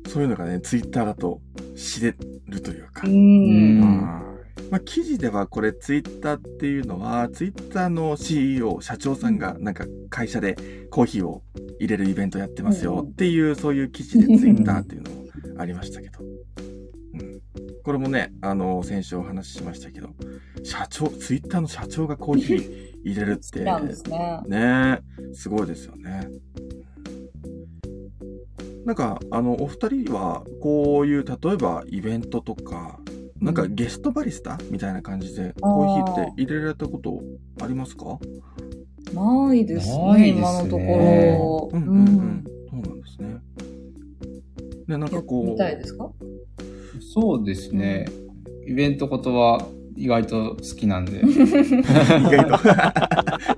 [0.07, 1.39] そういうのがね、ツイッターだと
[1.75, 2.15] 知れ
[2.47, 3.05] るというか。
[3.05, 3.09] う。
[3.09, 4.23] うんんは
[4.72, 10.55] まあ、記事ではこれツイッターっていうのは、ツイッターの CEO、社長さんがなんか会社で
[10.91, 11.43] コーヒーを
[11.80, 15.26] 入れるイベントやってますよっていう、そういう記事でツイッターっていうのも
[15.57, 16.20] ありましたけど。
[16.22, 17.41] うん。
[17.84, 20.10] これもね、あの、先週お話ししましたけど、
[20.64, 23.64] 社長、ツイッターの社長がコーヒー入れるって、
[24.47, 25.01] ね。
[25.34, 26.28] すごいですよね。
[28.86, 32.99] なんか、あの、お二人は、こういう、例えばイベントとか、
[33.41, 37.21] なんかゲストバリスタみたいな感じで、コーヒーって入れられたこと
[37.61, 38.19] ありますか？
[39.13, 41.69] ないですね、ないですね今のところ。
[41.73, 42.43] うんうんうん。
[42.69, 43.27] そうなんですね。
[44.87, 46.11] ね、なんかこう、みたいですか？
[47.13, 48.05] そうですね。
[48.67, 49.65] イベントことは
[49.95, 52.55] 意外と好きなんで、よ 意外と、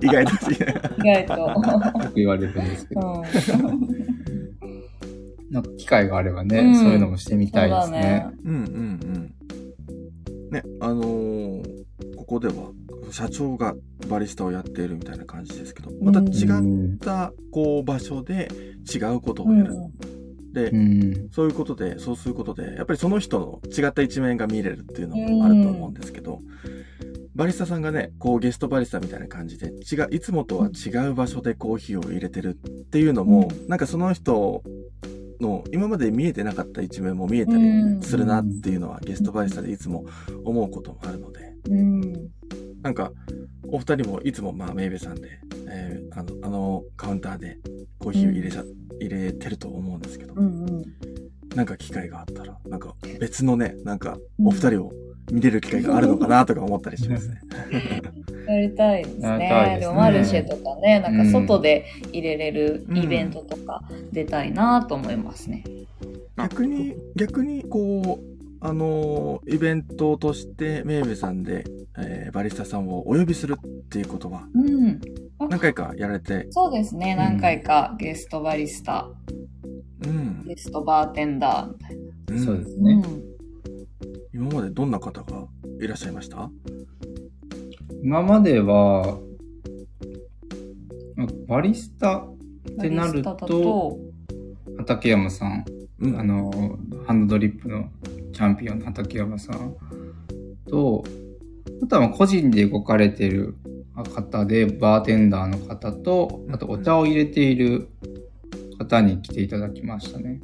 [0.00, 0.66] 意外と好きな。
[1.20, 2.10] 意外と。
[2.10, 3.22] く言われるんですけど、うん
[5.52, 8.36] なんか機会があればね、うんそういうのもしてみたいですねそうだね。
[8.46, 8.64] うんうんう
[9.18, 9.34] ん。
[10.52, 11.82] ね、あのー
[12.16, 12.70] ここでは、
[13.10, 13.74] 社長が
[14.08, 18.48] バリスタをやっているみたいな感じですけど、また違うんった、こう、場所で
[18.92, 19.74] 違うことをやる。
[20.52, 21.28] で、うん。
[21.30, 26.40] そういうことで、そうすることで、やっぱりその人の違った一面が見れるっていうのもあると思うんですけど、
[27.34, 34.62] バリスタさんがね、こうゲストバリスタみたいな感じで、違う、いつもとは違う場所でコーヒーを入れてるっていうのも、なんかその人
[35.42, 40.06] の今まで見えてなかった一面も見えたりするなっていうのは、ゲストバリスタでいつも
[40.44, 42.30] 思うこともあるので、うん。
[42.82, 43.12] なんか、
[43.68, 47.58] お二人もいつもまあメイベさんで、えーあの、あのカウンターで
[47.98, 48.64] コーヒーを入れちゃ、
[49.00, 50.84] 入れてると思うんですけど、うんうん。
[51.54, 54.92] なんか機会があったら、なんか別のね、なんかお二人を
[55.30, 57.40] 見れる機会があるのかなとか思ったりしますね。
[58.46, 59.78] やりたいですねね。
[59.80, 65.64] でもマルシェとかね、なんか外で入れれるイベントとか出たいなと思いますね。
[66.36, 68.32] 逆に、逆に、こう、
[68.64, 71.64] あのーイベントとして、めいめいさんで、
[71.98, 75.00] えーバリスタさんをお呼びするっていうことは、うん。
[75.38, 77.14] 何回かやられて、そうですね。
[77.16, 79.08] 何回かゲストバリスタ、
[80.04, 80.44] うん。
[80.46, 81.96] ゲストバーテンダーみたい
[82.30, 82.96] うんそうですな。
[82.96, 83.02] ね。
[83.04, 83.06] 今
[84.52, 85.46] までどんな方が
[85.80, 86.50] いらっしゃいました？
[88.02, 89.18] 今までは、
[91.16, 92.36] まバリスタっ
[92.80, 93.98] てなると、
[94.78, 95.64] 畠山さん、
[96.00, 96.18] うん。
[96.18, 96.50] あの、
[97.06, 97.90] ハンドドリップの
[98.32, 99.74] チャンピオンの畠山さん。
[100.68, 101.04] と、
[101.82, 103.54] あとはまあ個人で動かれてる
[104.14, 107.88] 方で、バーテンダーの方と、あとお茶を入れている
[108.78, 110.40] 方に来ていただきましたね。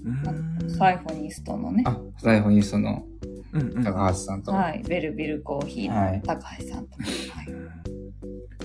[0.61, 0.71] うん。
[0.71, 1.83] サイフォニストのね。
[1.87, 3.05] あ、サイフォニストの
[3.53, 4.53] うんうん高橋さんと。
[4.53, 4.83] はい。
[4.87, 6.97] ベルビルコーヒーはいの高橋さんと。
[6.97, 8.58] はいい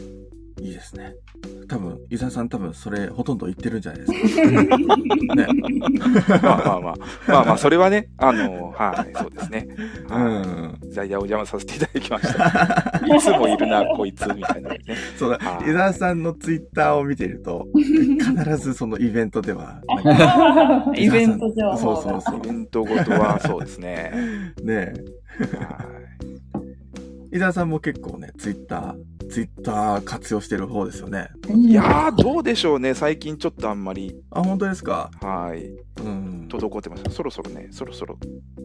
[0.70, 1.16] いですね。
[1.68, 4.48] 多分、伊沢さん多分それほとんど言ってるんじゃないですか。
[5.36, 5.48] ね。
[6.42, 6.96] まあまあまあ。
[7.28, 9.68] まあまあ、それはね、あの、はい、そうですね。
[10.10, 10.88] うはい。
[10.88, 10.92] ん。
[10.92, 13.16] じゃあ、お邪魔させていただきました。
[13.16, 14.80] いつもいるな、こいつ、みたいなね。
[15.18, 19.82] そうだは、い伊沢さんのツイッターを見てると、 必ずそのイベントでは、
[20.96, 22.04] イベント情そう。
[22.04, 24.12] そうそうイベントごとはそうですね。
[24.64, 24.94] ね
[25.60, 25.86] は
[27.34, 28.96] 伊沢さんも結構ね、ツイッター、
[29.34, 31.30] ツイッター活用してる方ですよね。
[31.50, 31.72] うんい。
[31.72, 32.94] いやー、どうでしょうね。
[32.94, 35.10] 最近ちょっとあんまり、あ、本当ですか？
[35.22, 35.66] はい、
[36.04, 36.48] うん。
[36.52, 37.04] 滞ってます。
[37.10, 38.16] そろそろね、そろそろ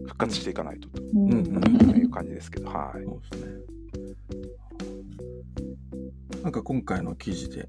[0.04, 3.02] 復活していかないと、とうんうんいう感じですけど、はい。
[3.02, 3.52] そうですね。
[6.42, 7.66] なんか今回の記事で、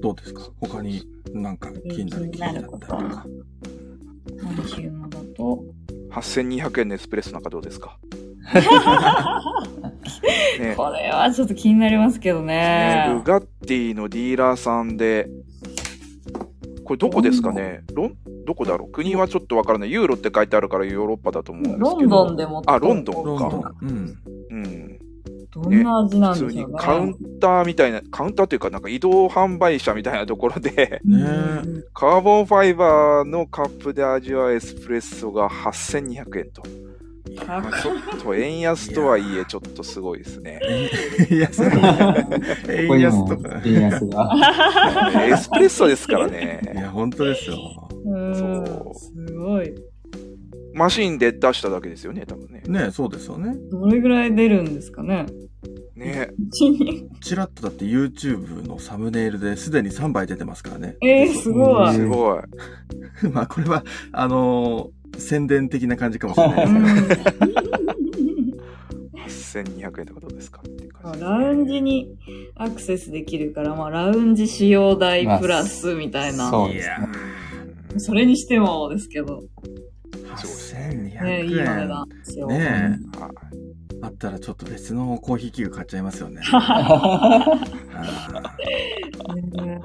[0.00, 0.48] どうですか？
[0.58, 3.26] 他になんか気になる記事だったりとか。
[4.42, 5.62] 今週のだと、
[6.12, 7.98] 8200円のエスプレッソなんかどうですか？
[8.54, 8.62] ね
[10.76, 13.06] これはちょっと気になりますけどねね。
[13.14, 15.28] ルガッティのディーラーさんで、
[16.84, 17.82] これどこですかね？
[17.94, 18.90] ロンどこだろう？
[18.90, 19.92] 国はちょっとわからない。
[19.92, 21.90] ユーロって書いてあるからヨーロッパだと思うんですけど。
[21.90, 23.44] ロンドンでもあ、ロンドンか。
[23.44, 23.62] ロンドン。
[23.82, 24.18] うん。
[24.50, 24.98] うん。
[25.52, 26.72] どんな味なん普通でしょうね。
[26.74, 36.62] にカウンターみたいな、カウンターというかなんか移動販売車みたいなところで、ねうんカーボンファイバーのカップで味わうエスプレッソが8200円と。
[37.46, 40.60] まあちょっと円安とはいえちょっとすごいですね。
[42.68, 43.60] 円にも安とか。
[43.64, 45.22] 円安が。
[45.24, 46.60] エスプレッソですからね。
[46.74, 47.88] いや、本当ですよ。
[48.04, 49.74] うんそうすごい。
[50.72, 52.62] マシンで出しただけですよね、多分ね。
[52.66, 53.54] ねそうですよね。
[53.70, 55.26] どれぐらい出るんですかね？
[55.94, 56.30] ね
[57.20, 60.96] ちらっとだって YouTube のサムネイルですでに3杯出てますからね。
[61.02, 61.94] えー、すごい。
[61.94, 62.42] すごい。
[63.32, 67.46] まあこれは、あのー宣伝的な感じかもしれないですけど。
[69.82, 70.60] 8200円とかどうですか？
[70.66, 72.08] っていう感じですねラウンジに
[72.56, 76.50] アクセスできるから、まあ、ラウンジ使用代プラスみたいな。
[76.50, 76.98] そういや
[77.92, 79.42] うんそれにしてもですけど、
[80.36, 81.88] 8200ね、いいお値円。
[81.88, 82.46] 段ですよ。
[82.46, 82.56] ね
[83.16, 83.18] え。
[83.20, 83.30] はい
[84.02, 86.40] あったらちょっと別のコーヒー器具買っちゃいますよね。
[86.50, 87.50] あ
[89.34, 89.78] ね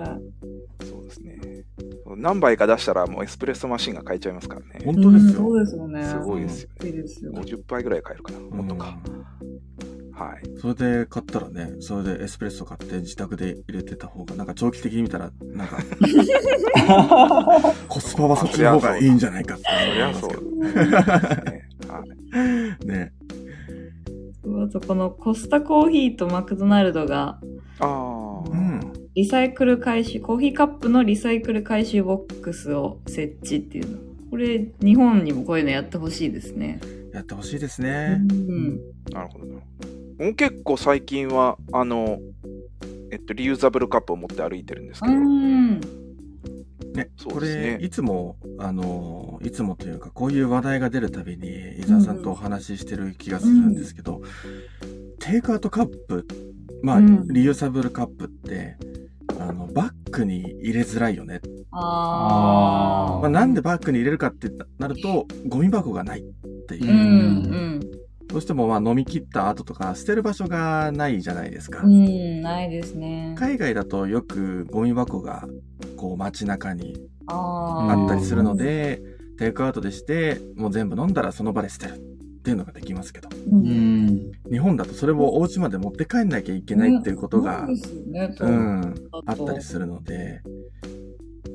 [0.89, 1.37] そうですね。
[2.15, 4.79] 何杯か出したらもうエスプレッソマシンが買えちゃいますからね。
[4.85, 5.63] 本当ですうんそうよ。
[5.65, 6.03] ですよね。
[6.03, 7.31] すごいですよいいですよ。
[7.33, 8.39] 50杯ぐらい買えるかな。
[8.39, 8.97] もっとか。
[10.17, 10.37] はい。
[10.61, 15.77] それで買ったらね、それでエスプレッソ買って自宅で入れてた方が、なんか長期的に見たら、なんか、
[17.89, 20.41] コスパはそっちの方がいいんじゃないかってそりゃそ思いますけど。
[20.41, 20.45] う。
[20.63, 20.77] です
[21.43, 22.09] ねはい
[22.87, 23.11] ね。
[24.65, 27.41] あと、このコスタコーヒーとマクドナルドが、
[27.79, 28.49] ああ。
[28.49, 28.79] うん。
[29.15, 33.97] リサイクル回収、コーヒーカップのリサイクル回収ボックスを設置っていうの。
[34.29, 36.81] これ、日本にもこういうのやってほしいですね。
[37.13, 38.17] やってほしいですうね。
[38.17, 38.75] ん。
[39.13, 39.61] なるほどな
[40.19, 42.19] る結構最近は、あの、
[43.09, 45.79] えっと、リユーザブルカップを持って歩いてるんですけど、うん。
[45.79, 54.21] ね、こそうですねれ、いつも、あの、いつもというか、こういう話題が出るたびに、伊沢さんとお話ししてる気がするんですけど、
[55.19, 56.27] テイクアウトカップ、
[56.83, 58.75] まあ、うんリユーサブルカップって、
[59.47, 61.41] あの、バッグに入れづらいよね。
[61.71, 66.23] あまあ、なんでバッグに入れるかってなると、ゴミ箱がないっ
[66.67, 66.89] ていうー。
[66.89, 66.91] う。
[66.93, 67.79] ん、
[68.27, 71.83] どうしてもまあ飲み切った後とか捨てる場所がないじゃないですか。
[71.83, 71.93] うん。
[71.93, 73.35] うん、ないですね。
[73.37, 75.47] 海外だとよくゴミ箱が
[75.97, 76.95] こう街中に
[77.27, 79.01] ああったりするので、
[79.37, 82.14] テイクアウトでして、もう全部飲んだらその場で捨てる
[82.45, 83.33] っていうのができますけど、ー。
[83.33, 84.05] ううん。
[84.05, 84.31] ん。
[84.51, 87.67] 日本だとそれをお家まで持って帰んなきゃいけないっていうことが、
[88.37, 88.93] そうん、
[89.25, 90.43] あとったりするので、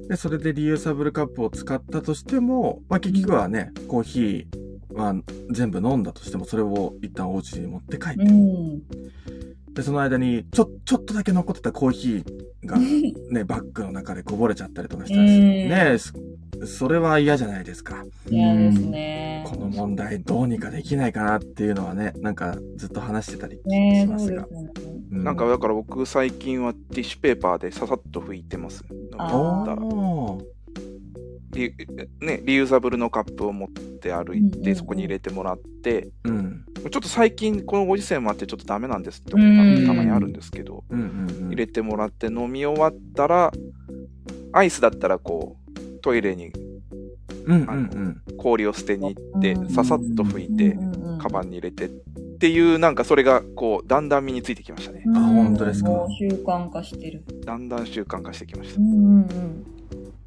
[0.09, 5.15] で、それでリユーサブルカップを使ったとしても、まあ結局はね、コーヒーまあ、
[5.53, 8.83] 全部飲んだとしても、それを一旦お家に持って帰って、うん。
[9.75, 12.77] で、その間に、ちょ、ちょっとだけ残ってたコーヒーが、
[13.31, 15.41] ね、バッグの中でこぼれちゃったりとかしたりする。
[15.41, 16.13] うんねそ
[16.67, 18.05] それは嫌じゃないですか。
[18.29, 19.45] 嫌ですね。
[19.47, 24.47] この問題どうにかできないかなっていうのはね、なんかずっと話してたりねしますが。
[25.11, 28.85] なんかだから僕最近はティッシュペーパーでささっと拭いてます。
[29.17, 30.60] あおだー
[31.53, 31.75] リ
[32.21, 36.65] ね、リユーザブルのカップを持って歩いて、そこに入れてもらって、うん。
[36.79, 41.49] ちょっと最近このご時世もあってちょっとダメなんですってうんたまにあるんですけど、うんうんうん。
[41.49, 43.53] 入れてもらって飲み終わったら、
[44.53, 46.53] アイスだったらこう、トイレに
[47.47, 48.37] うんうんうん。
[48.37, 50.79] 氷を捨てに行ってうん、ささっと拭いて、
[51.21, 51.89] カバンに入れてっ
[52.39, 55.03] ていう、なんかそれがこう、だんだん身についてきましたね。
[55.05, 57.23] うんあ本当ですか習慣化してる。
[57.45, 58.85] だんだん習慣化してきましたう。
[58.85, 59.67] んうんうん。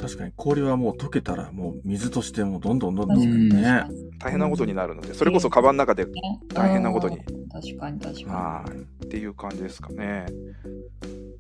[0.04, 3.62] 確かに氷はもう溶けたらもう水としてもうどんどんどんどん確ね。
[3.64, 3.88] か
[4.20, 6.22] 大変なことになるので、それこそカバンの中でっに。
[6.54, 8.66] 大変なことに確かに確かは
[9.02, 10.26] いていう感じですかね。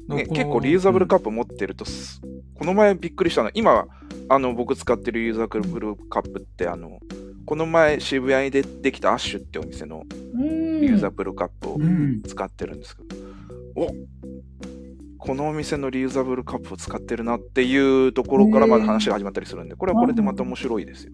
[0.07, 2.21] うんね結構リユーザブルカップ持ってるとす、
[2.57, 3.85] この前びっくりしたのは、今、
[4.29, 6.99] あの僕使ってるリユーザブルカップって、あの、
[7.45, 10.03] この前渋谷にでできたアッシュってお店の。
[10.35, 12.21] リユーザブルカップをうん。
[12.21, 13.15] 使ってるんですけど、
[13.75, 13.87] お
[15.23, 21.13] このお店のリユーザブルカップを使ってるなっていうところからまだ話が始まったりするんで、これはこれでまた面白いですよ。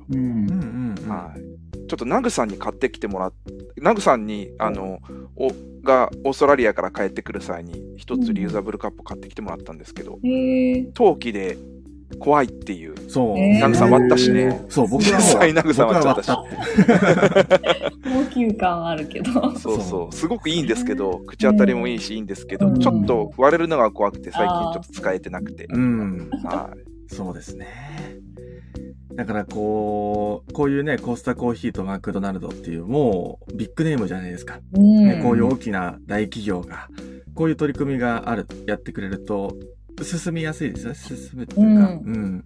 [1.08, 1.88] はい。
[1.88, 3.34] ちょっとナグさんに買ってきてもらっ
[3.78, 4.98] ナグさんに、あの、
[5.36, 5.50] お
[5.84, 10.18] がオーストラリアから帰ってくる際に一つリユーザブルカップ買ってきてもらったんですけど。
[10.96, 11.60] 陶器で
[12.20, 12.96] 怖いっていう。
[13.10, 13.38] そう。
[13.38, 14.66] えーナグさん割ったしね。
[14.70, 16.32] そう、僕は実際ナグさん割っちゃったし
[18.04, 19.32] 高級感あるけど。
[19.58, 20.12] そうそそうう。
[20.12, 25.66] すごくいいんですけど、口当たりもいいしいいんですけど、うんちょっと割れるのが怖くて最近ちょっと使えてなくて。
[25.70, 26.30] うん。
[26.44, 26.72] は
[27.10, 27.14] い。
[27.14, 27.68] そうですね。
[29.16, 34.60] だからこう、こういうね、コスタコーヒーとマクドナルドっていう、もうビッグネームじゃないですか。
[34.74, 36.88] うんね、こういう大きな大企業が、
[37.36, 39.56] こういう取り組みがある、やってくれると、
[40.04, 40.96] 進みやすいですよね。
[40.96, 42.46] 進むっていうか、ううん。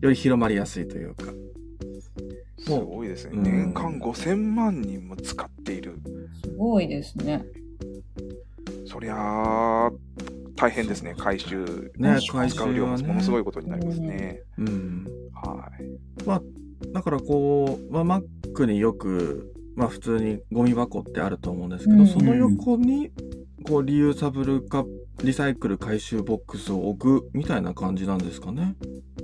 [0.00, 1.24] より広まりやすいというか。
[2.58, 3.32] すごいですね。
[3.34, 5.98] うん年間5000万人も使っている。
[6.44, 7.44] すごいですね。
[8.86, 9.90] そりゃあ、
[10.56, 11.14] 大変ですね。
[11.16, 11.92] 回収。
[11.96, 12.98] ね、回収使う量も。
[12.98, 14.42] ものすごいことになりますね。
[14.58, 15.06] うん。
[15.32, 16.92] はい。
[16.92, 18.22] だからこう、まあ、マッ
[18.54, 23.10] クによく、まあ普通にゴミ箱ってあると思うんですけど、うんその横に、
[23.64, 28.76] こう、リユーサブルカップ、リサイクル回収ボックスを置くみたいな感じなんですかね。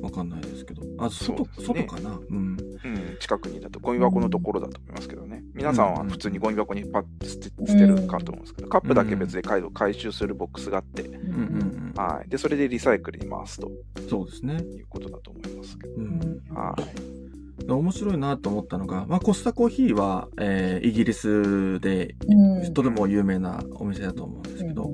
[0.03, 0.83] わかんないですけど。
[0.99, 2.19] あ、外、ね外かな？
[2.29, 2.37] うん。
[2.37, 5.43] うん、近くにだとゴミ箱のところだと思いますけどね。
[5.55, 12.29] 皆さんは普通にゴミ箱にパッて捨て捨てるかと思うんですけど、カップだけ別で回回収するボックスがあって、うんうんはい。
[12.29, 14.09] で、それでリサイクルに回すとうん。
[14.09, 14.55] そうですね。
[14.55, 15.95] いうことだと思いますけど。
[15.95, 16.43] うん。
[16.51, 17.65] はい。
[17.67, 24.93] 面白いなと思ったのが、まあコスタコーヒーは、えーイギリスで、うんとても有名なお店だと思うんですけど、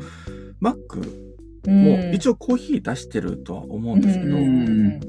[0.61, 1.01] マック
[1.67, 5.01] うんも一応コーヒー出してるとは思うんですけど、うん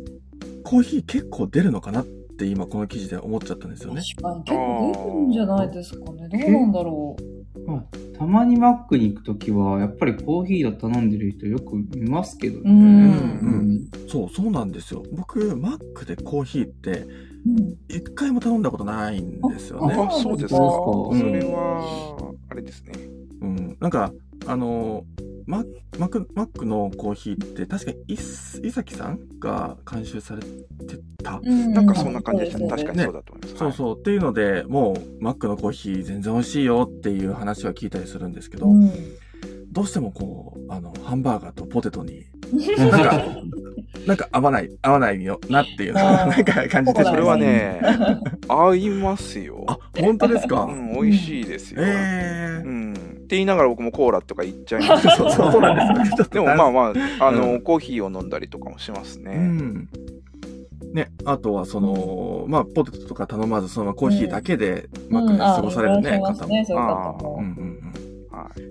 [0.64, 4.02] コーヒー結構出るのかなって今この記事で思っちゃったんですよね。
[4.16, 6.30] 確かに結構出るんじゃないですかね。
[6.30, 7.72] どうなんだろう。
[7.72, 7.84] あ
[8.18, 12.72] たまにマックに行くときは、やっぱりコーヒーを頼んでる人よく見ますけどね。
[12.72, 15.04] うんうんそう、そうなんですよ。
[15.12, 17.06] 僕、マックでコーヒーって
[17.46, 19.96] うん一回も頼んだことないんですよね。
[19.98, 20.58] あ、そうですか。
[20.58, 22.92] そそれは、あれですね。
[23.42, 23.78] うん。
[23.80, 24.14] なんか、
[24.46, 25.04] あの、
[25.46, 25.64] マ
[25.98, 30.48] マック、マックのコーヒーって確かい伊崎さんが監修されて
[31.24, 31.40] た。
[31.44, 32.68] うんなんかそんな感じでしたね。
[32.70, 33.56] 確かにそうだと思います。
[33.58, 34.00] そうそう。
[34.00, 38.92] っていうので、もう、マックのコーヒー全然美味しいよっていう話は聞いたりするんですけど、うん
[39.72, 42.26] どうしてもこう、あの、ハンバーガーとポテトに、
[42.78, 43.26] なんか、
[44.06, 47.22] なんか合わない、合わないよなっていう、なんか感じてしまそれ。
[47.22, 47.80] はね、
[48.50, 49.64] 合いますよ。
[49.68, 51.82] あ、本当ですか、うん、美味しいですよ。
[51.84, 53.21] ええうん。
[53.32, 55.08] って言いながら僕もコーラとか言っちゃいます。
[55.16, 59.38] そうそうなんですでもまあまあ、あの、うコーヒーを飲んだりとかもしますうね。
[59.38, 59.88] ん。
[60.94, 67.42] ね、あとはその、まあ、ポテトとか頼まず、そのコーヒーだけで、マックで過ごされるね、うん方うも。
[67.42, 67.81] んうんうん。
[68.44, 68.62] はい。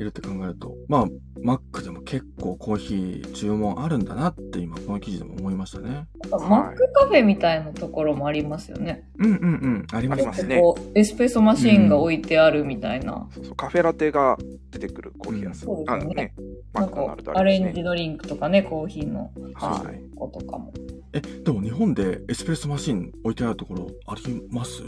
[0.00, 1.06] いるって考えると、まあ、
[1.40, 6.06] マックでも結構コーヒー注文あるんだなって今この記事でも思いましたね。
[6.30, 9.08] マックカフェみたいなところもありますよね。
[9.18, 9.86] うんうんうん。
[9.92, 13.28] ありますねこうエスプレッソマシーンが置いてあるみたいな。
[13.32, 14.36] そうそうカフェラテが
[14.70, 15.70] 出てくるコーヒー屋さん。
[15.70, 16.34] うんそうですよねね、
[16.72, 17.82] マなんクドナルドかアレンジありますね。
[17.84, 20.16] ドリンクとかね、コーヒーのはい。
[20.16, 20.72] 子とかも。
[21.14, 24.82] え、でも日本でエスプレッソマシン置いてあるところあります？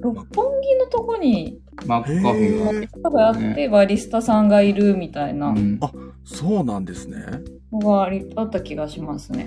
[0.00, 2.70] 六本木のとこにマックカフェが。
[2.72, 5.78] へーカフェあって、バリスタさんがいるみたいなうん
[6.24, 7.16] そうなんですね。
[7.70, 9.46] のがありあった気がしますね。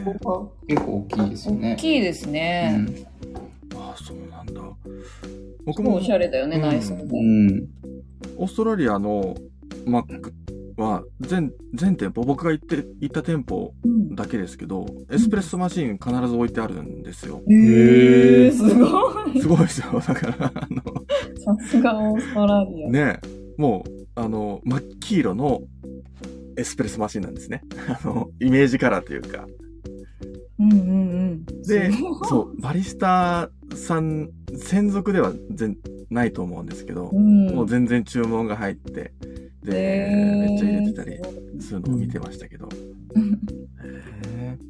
[0.00, 0.04] え。
[0.06, 1.72] 結構大きいですよね。
[1.74, 2.86] 大きいですね。
[3.74, 4.60] あ、そうなんだ。
[5.64, 7.02] 僕もおしゃれだよね、うん内装も。
[7.02, 7.68] うん。
[8.36, 9.36] オーストラリアの
[9.86, 10.32] マック
[10.78, 17.42] は全、全店舗、僕が行って、行った店舗うんだけですけど、エスプレッソマシーン必ず置いてあるんですよ。
[17.50, 19.40] へえ、すごい。
[19.40, 20.00] すごいですよ。
[20.00, 20.82] だから、あの、
[21.58, 22.90] さすがオーストラリア。
[22.90, 23.20] ね
[23.56, 25.60] もう、あの、真っ黄色の
[26.56, 27.62] エスプレッソマシンなんですね。
[27.88, 29.46] あの、イメージカラーというか。
[30.58, 30.84] うんうんう
[31.34, 31.44] ん。
[31.44, 31.90] で
[32.28, 35.76] そう、バリスタさん、専属では全
[36.10, 37.54] ないと思うんですけど、うん。
[37.54, 39.12] もう全然注文が入って、
[39.62, 41.20] で、へーめっちゃ入れてたり
[41.60, 42.68] するのを見てましたけど。
[44.24, 44.68] へー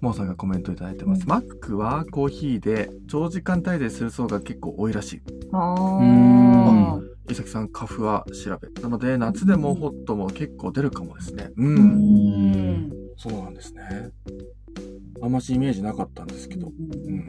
[0.00, 1.22] モーさんがコメントいただいてます。
[1.22, 5.22] うんマックはコーヒーで長時間滞在する層が結構多いらしい。
[5.52, 7.00] あうんあ。
[7.30, 8.68] 伊崎さん、カフは調べ。
[8.82, 11.50] なので、夏でもホットも結構出るかもですね。
[11.56, 11.64] う。
[11.64, 13.01] うんん。
[13.16, 13.82] そうなんですね。
[15.22, 16.68] あんましイメージなかったんですけど。
[16.68, 17.26] うん。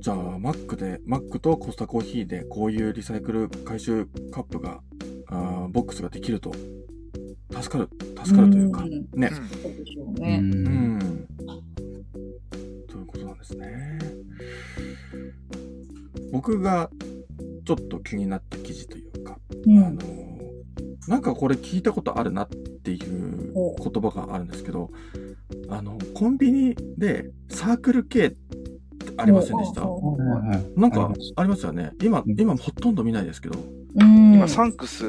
[0.00, 4.80] じゃあ、マックで、マックとコスタコーヒーで、こういうリサイクル回収カップが、
[5.28, 6.52] あーボックスができると、
[7.50, 7.88] 助かる、
[8.24, 9.30] 助かるというか、んね。
[9.62, 10.12] そうでしょうう。
[10.14, 10.38] ね。
[10.40, 11.26] うんん。
[12.86, 13.98] ということなんですね。
[16.30, 16.90] 僕が
[17.64, 20.00] ちょっと気になった記事というか、うんあの、
[21.08, 22.48] なんかこれ聞いたことあるなっ
[22.86, 24.92] ていうほ言葉があるんですけど、
[25.68, 28.36] あの、コンビニでサークル系
[29.16, 29.82] ありませんでした？
[30.76, 31.90] なんかありますよね。
[32.00, 33.58] 今、うん今ほとんど見ないですけど。
[33.58, 34.34] うん。
[34.34, 35.04] 今、サンクス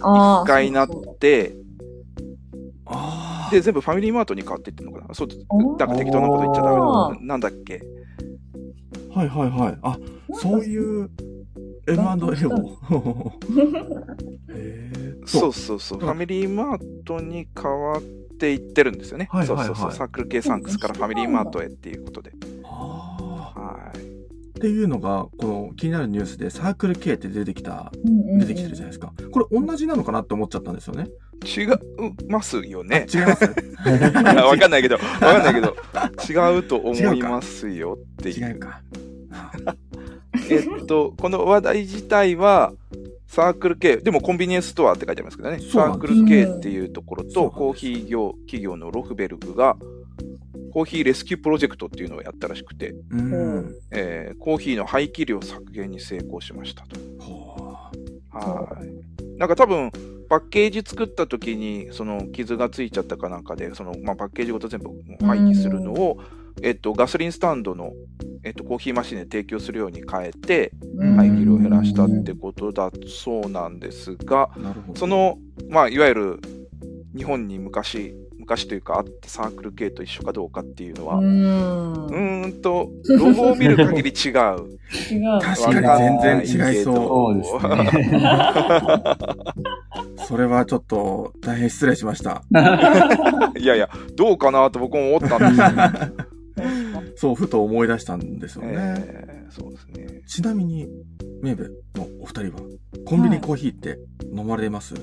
[0.00, 0.88] あーがになっ
[1.20, 1.54] て、
[2.86, 5.14] あで、全部ファミリーマートに変わっていってるのかな？
[5.14, 6.82] そう、なんか適当なこと言っちゃダメだ。
[6.82, 7.80] ななんだっけ？
[9.14, 9.78] はいはいはい。
[9.82, 9.96] あ、
[10.34, 11.08] そういう
[11.88, 13.32] M&A を。
[14.50, 14.85] へー
[15.26, 15.98] そうそうそう。
[16.00, 18.02] ファミリーマートに変わっ
[18.38, 19.28] ていってるんですよね。
[19.30, 19.98] はいはいはいそうそうそう。
[19.98, 22.32] サークル系サンクスからファミリーマートへっていうことで。
[22.62, 23.98] はい。
[23.98, 27.92] っていうのが、この気になるニュースでサークル系って出てきた、
[28.38, 29.12] 出てきてるじゃないですか。
[29.30, 31.08] これ同じなのかなって思っちゃったんですよね。
[31.44, 31.66] 違い
[32.30, 33.06] ますよね。
[33.12, 33.44] 違います？
[33.84, 35.76] わかんないけど、わかんないけど、
[36.30, 38.46] 違うと思いますよっていう。
[38.48, 38.80] 違うか。
[40.50, 42.72] えっと、この話題自体は、
[43.26, 49.76] サークル系、でもコンビニエンスストアって書いてありますけどね、サークル系っていうところと、コーヒー業企業のロフベルグが、
[50.72, 53.74] コーヒーレスキュープロジェクトっていうのをやったらしくて、うん。
[53.90, 57.00] えーコーヒーの廃棄量削減に成功しましたと。
[57.18, 57.56] ほ
[58.30, 59.38] はい。
[59.38, 59.90] なんか多分、
[60.28, 64.90] パッケージ作った時に、その傷がついちゃったかなんかで、その、まあ、パッケージごと全部
[65.24, 66.18] 廃棄するのを、
[66.62, 67.92] えっと、ガソリンスタンドの、
[68.42, 74.50] えっと、コーヒーマシンで提供するように変えて、うん廃棄量を減らしたってことだそうなんですが。
[74.94, 75.38] その、
[75.68, 76.40] まあ、いわゆる
[77.16, 84.32] 日本に昔、昔というかあったサークル系と一緒かどうかっていうのは、うんと、ロゴを見る限り違う。
[85.10, 85.40] 違う。
[85.40, 87.90] 確かに全然違いそうそうですね。
[90.28, 92.42] それはちょっと大変失礼しました。
[93.58, 96.26] いやいや、どうかなと僕も思ったんですよ。
[97.16, 98.72] そう、ふと思い出したんですよね。
[98.76, 100.22] えーそうですね。
[100.26, 100.86] ちなみに、
[101.40, 102.60] メーベのお二人は、
[103.04, 103.98] コンビニコーヒーって
[104.34, 104.98] 飲まれます、う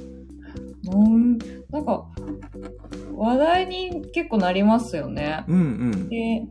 [0.96, 1.38] ん
[1.72, 2.06] なんか、
[3.16, 5.46] 話題に結構なりますよね。
[5.48, 5.62] うん、う
[5.96, 6.44] んで、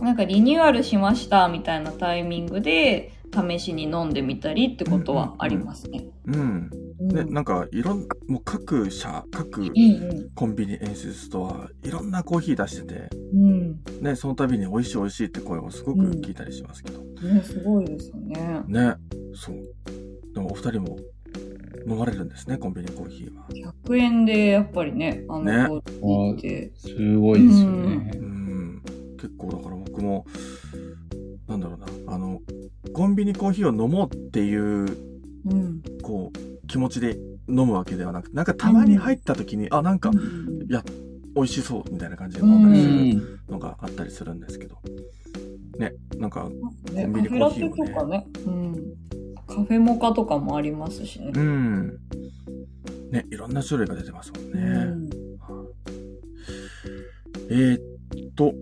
[0.00, 6.06] なんかリニューアルしましたみたいなタイミングで、試しに飲んでみたりってことはありますね。
[6.26, 6.34] うん。
[6.34, 13.80] うんで、なんか、いろん、もう各社、各うんうんコンビニエンスストア、いろんなコーヒー出してて、うん。
[14.00, 17.00] ね、その度に美味しい美味しいって声をすごく聞いたりしますけど。
[17.00, 18.62] ね、すごいですよね。
[18.66, 18.94] ね、
[19.34, 19.56] そう。
[20.32, 20.96] でもお二人も
[21.86, 23.46] 飲まれるんですね、コンビニコーヒーは。
[23.84, 25.66] 100円でやっぱりね、あの、ね
[26.00, 26.72] コーヒーって。
[26.76, 28.16] すごいですよねう。
[28.22, 28.82] ん。
[29.18, 30.24] 結構だから僕も、
[31.48, 32.40] なんだろうな、あの、
[32.92, 34.86] コンビニコーヒーを飲もうっていう、
[35.46, 35.82] うん。
[36.02, 37.16] こう、気持ちで
[37.48, 40.66] 飲むわけではなくて、なんかたまに入った時に、あ、なんか、うん
[41.36, 43.52] 美味しそうみたいな感じで飲んだりするうん。
[43.52, 44.78] のがあったりするんですけど。
[45.78, 46.48] ね、なんか、
[46.92, 48.26] ね、コンビニコーヒーもねテとかね。
[48.46, 48.74] うん。
[49.46, 51.32] カフェモカとかもありますしね。
[51.34, 51.98] うん。
[53.10, 54.60] ね、いろんな種類が出てますもんね。
[54.60, 54.62] う
[54.94, 55.10] ん
[57.48, 57.80] えーっ
[58.34, 58.52] と、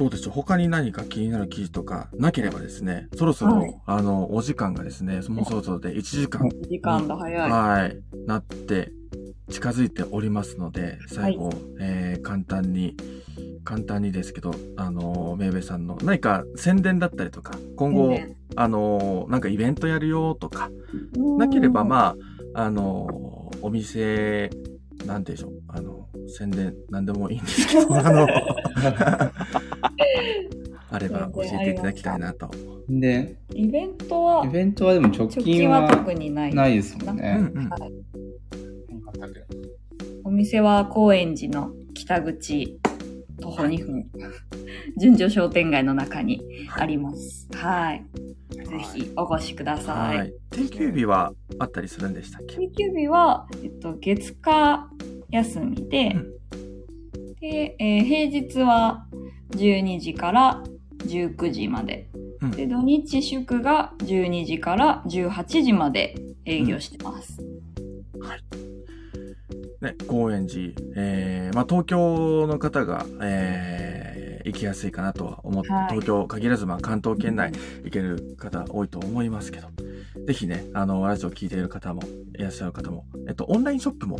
[0.00, 0.32] どうでしょう？
[0.32, 3.76] 他に何か気になる記事とかなければですね、そろそろ、はい。
[3.84, 7.50] あの、お時間がですね、もうそろそろで1時間、時間が早い。
[7.50, 8.92] はい、なって、
[9.50, 12.96] 近づいておりますので、最後、えー簡単に、
[13.62, 20.70] 簡単にですけど、あの、めいべいさんの何か宣伝だったりとか、今後、ねあの、なんかイベントやるよとか、
[21.38, 22.16] なければ、ま
[22.54, 24.48] あ、あの、お店、
[25.06, 29.32] なんでしょう、あの、宣伝、なんでもいいんですけど、あの、あ
[31.00, 32.50] れば教えていただきたいなと。
[32.88, 36.54] で、イベントはイ、ベントはでも直直近近はは特にない。
[36.54, 37.40] ないですもんうね。
[40.24, 42.78] お店は高円寺の北口
[43.40, 44.06] 徒歩2分、
[44.98, 46.42] 順序商店街の中に
[46.76, 47.48] あります。
[47.54, 48.04] はい。
[48.52, 49.92] ぜひお越しくださ。
[49.94, 50.32] はいい。
[50.50, 52.56] 定休日はあったりするんでしたっけ？
[52.56, 54.88] 定休日は、えっと、月火
[55.30, 56.32] 休みで、うん
[57.40, 59.06] で、えー平日は
[59.52, 60.62] 12時から
[61.04, 62.08] 19時まで。
[62.40, 62.50] うん。
[62.52, 67.38] で、土日祝が12時から18時まで営業してます。
[69.80, 75.88] ね、高円寺、えー、まあ東京の方が、えー、行きやすいかなとは思って、はい。
[75.88, 77.52] 東京限らず、まあ関東圏内
[77.84, 79.68] 行ける方多いと思いますけど、
[80.26, 82.02] ぜひね、あの、ラジオ聞いている方も、
[82.38, 84.18] いらっしゃる方も、えっと、オンラインショップも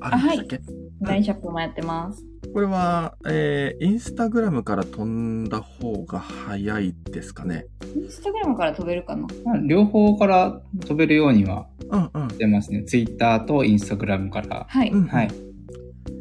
[0.00, 0.60] あるんでしたっけ、
[1.00, 2.27] オンラインショップもやってます。
[2.52, 7.66] これは、えー、インスタグラムから飛んだ方が早いですかね。
[7.94, 9.26] インスタグラムから飛べるかな？
[9.44, 12.28] まあ両方から飛べるようにはうんうん。
[12.38, 12.84] 出ますね。
[12.84, 14.66] ツイッターとインスタグラムから。
[14.68, 14.90] はい。
[14.90, 15.30] うんはい。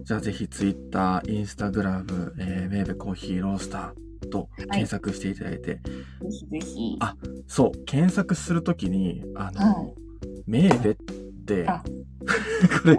[0.04, 5.82] じゃあぜひツイッター、インスタグラム、えー、メーベコーヒーロースターと検索していただいて、ぜ
[6.30, 6.98] ひぜひ。
[7.02, 7.16] あ
[7.46, 9.94] そう、検索するときに、あの、はい
[10.46, 11.27] メーベって、あ
[12.84, 12.96] これ、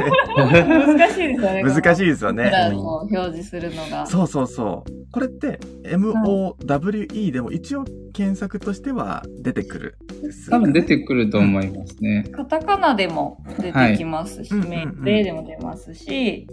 [0.64, 1.62] 難しいですよね。
[1.62, 2.44] 難しいですよね。
[2.44, 4.06] 普段を表示するのが。
[4.06, 5.10] そうそうそう。
[5.12, 12.24] これって、MOWE でも一応検索としては出てくるんです多分出てくると思いますね。
[12.32, 16.46] カタカナでも出てきますし、はいメールでも出ますし、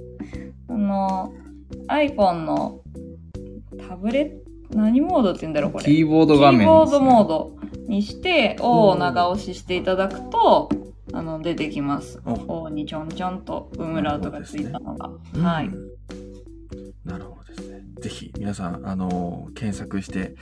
[0.68, 1.34] あの、
[1.88, 2.82] iPhone の
[3.88, 4.46] タブレット、
[4.78, 5.86] 何モードって言うんだろう、これ。
[5.86, 7.56] キーボード画面ね、キーボードモード
[7.88, 10.70] にして、O を長押ししていただくと、
[11.16, 12.20] あの、出てきます。
[12.26, 15.10] お O にちょんちょんとウムラウトがついたのが。
[15.34, 15.70] うんはい。
[17.06, 17.82] なるほどですね。
[18.02, 20.36] ぜひ皆さん、あのー検索して、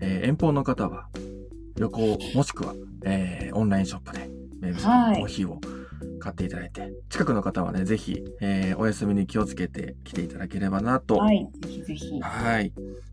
[0.00, 1.08] えー遠方の方は
[1.76, 4.28] 旅行もしくは、えーオンラインショップで
[4.60, 5.60] メーブさんのコーヒーを
[6.20, 11.16] 買っていただいて、近くの方はね、ぜひ、えーお休みに気をつけて来ていただければなと。
[11.16, 11.48] はい。
[11.60, 12.20] ぜひぜひ。
[12.20, 12.54] はい。
[12.54, 12.72] はい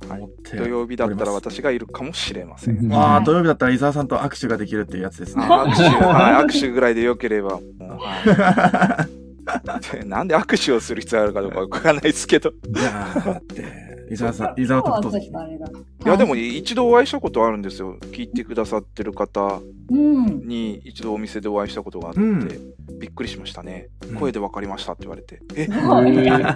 [0.09, 2.77] 思って土曜日だったら私がいるかもしれません。
[2.77, 5.43] うんああ、はい土曜日だったら伊沢さんと握手ができるっていうやつですね。
[5.43, 7.59] 握手、はい、握手ぐらいでよければ。
[10.05, 12.49] なんで握手をする必要あるかどうかわからないですけど。
[12.49, 15.67] いやー、だって、伊沢さん、伊沢と太崎今日はちょっと。
[15.67, 16.05] あれだ。
[16.05, 17.97] いや、でも一度お会いしたことあるんですよ。
[18.11, 20.47] 聞いてくださってる方うん。
[20.47, 22.47] に一度お店でお会いしたことがあって、うん
[22.99, 23.89] びっくりしましたね。
[24.09, 25.39] うん声で分かりましたって言われて。
[25.55, 26.09] え、すごい。
[26.09, 26.55] いいなん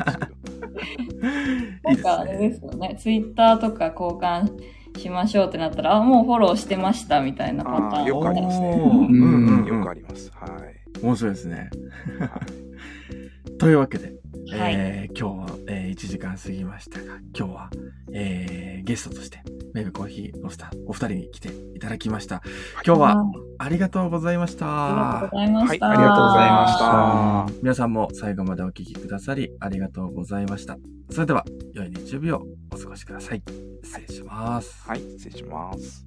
[1.93, 2.53] ですかあれでね。
[2.55, 2.97] すよね。
[2.99, 4.49] ツイッターとか交換
[4.99, 8.05] しましょうってなったら、あ、もうフォローしてましたみたいなパターン。
[8.05, 10.31] よくありますねうんうんうんよくあります。
[10.33, 11.01] はい。
[11.03, 11.69] 面白いですね。
[13.59, 14.13] というわけで、
[14.51, 17.69] はいえー今日は、えー1時間過ぎましたが、今日は、
[18.13, 19.41] えーゲストとして、
[19.73, 22.41] メーブコーヒーロスターお二人に来ていただきました。
[22.85, 23.15] 今日は
[23.59, 25.25] ありがとうございました。
[25.27, 25.85] ありがとうございました。
[25.85, 30.77] はいありがとうございました皆さんも最後までお聞きくださりありがとうございました。
[31.11, 32.43] それでは、良い日曜日を
[32.73, 33.43] お過ごしください。
[33.83, 34.83] 失礼します。
[34.87, 36.05] はい、失礼します。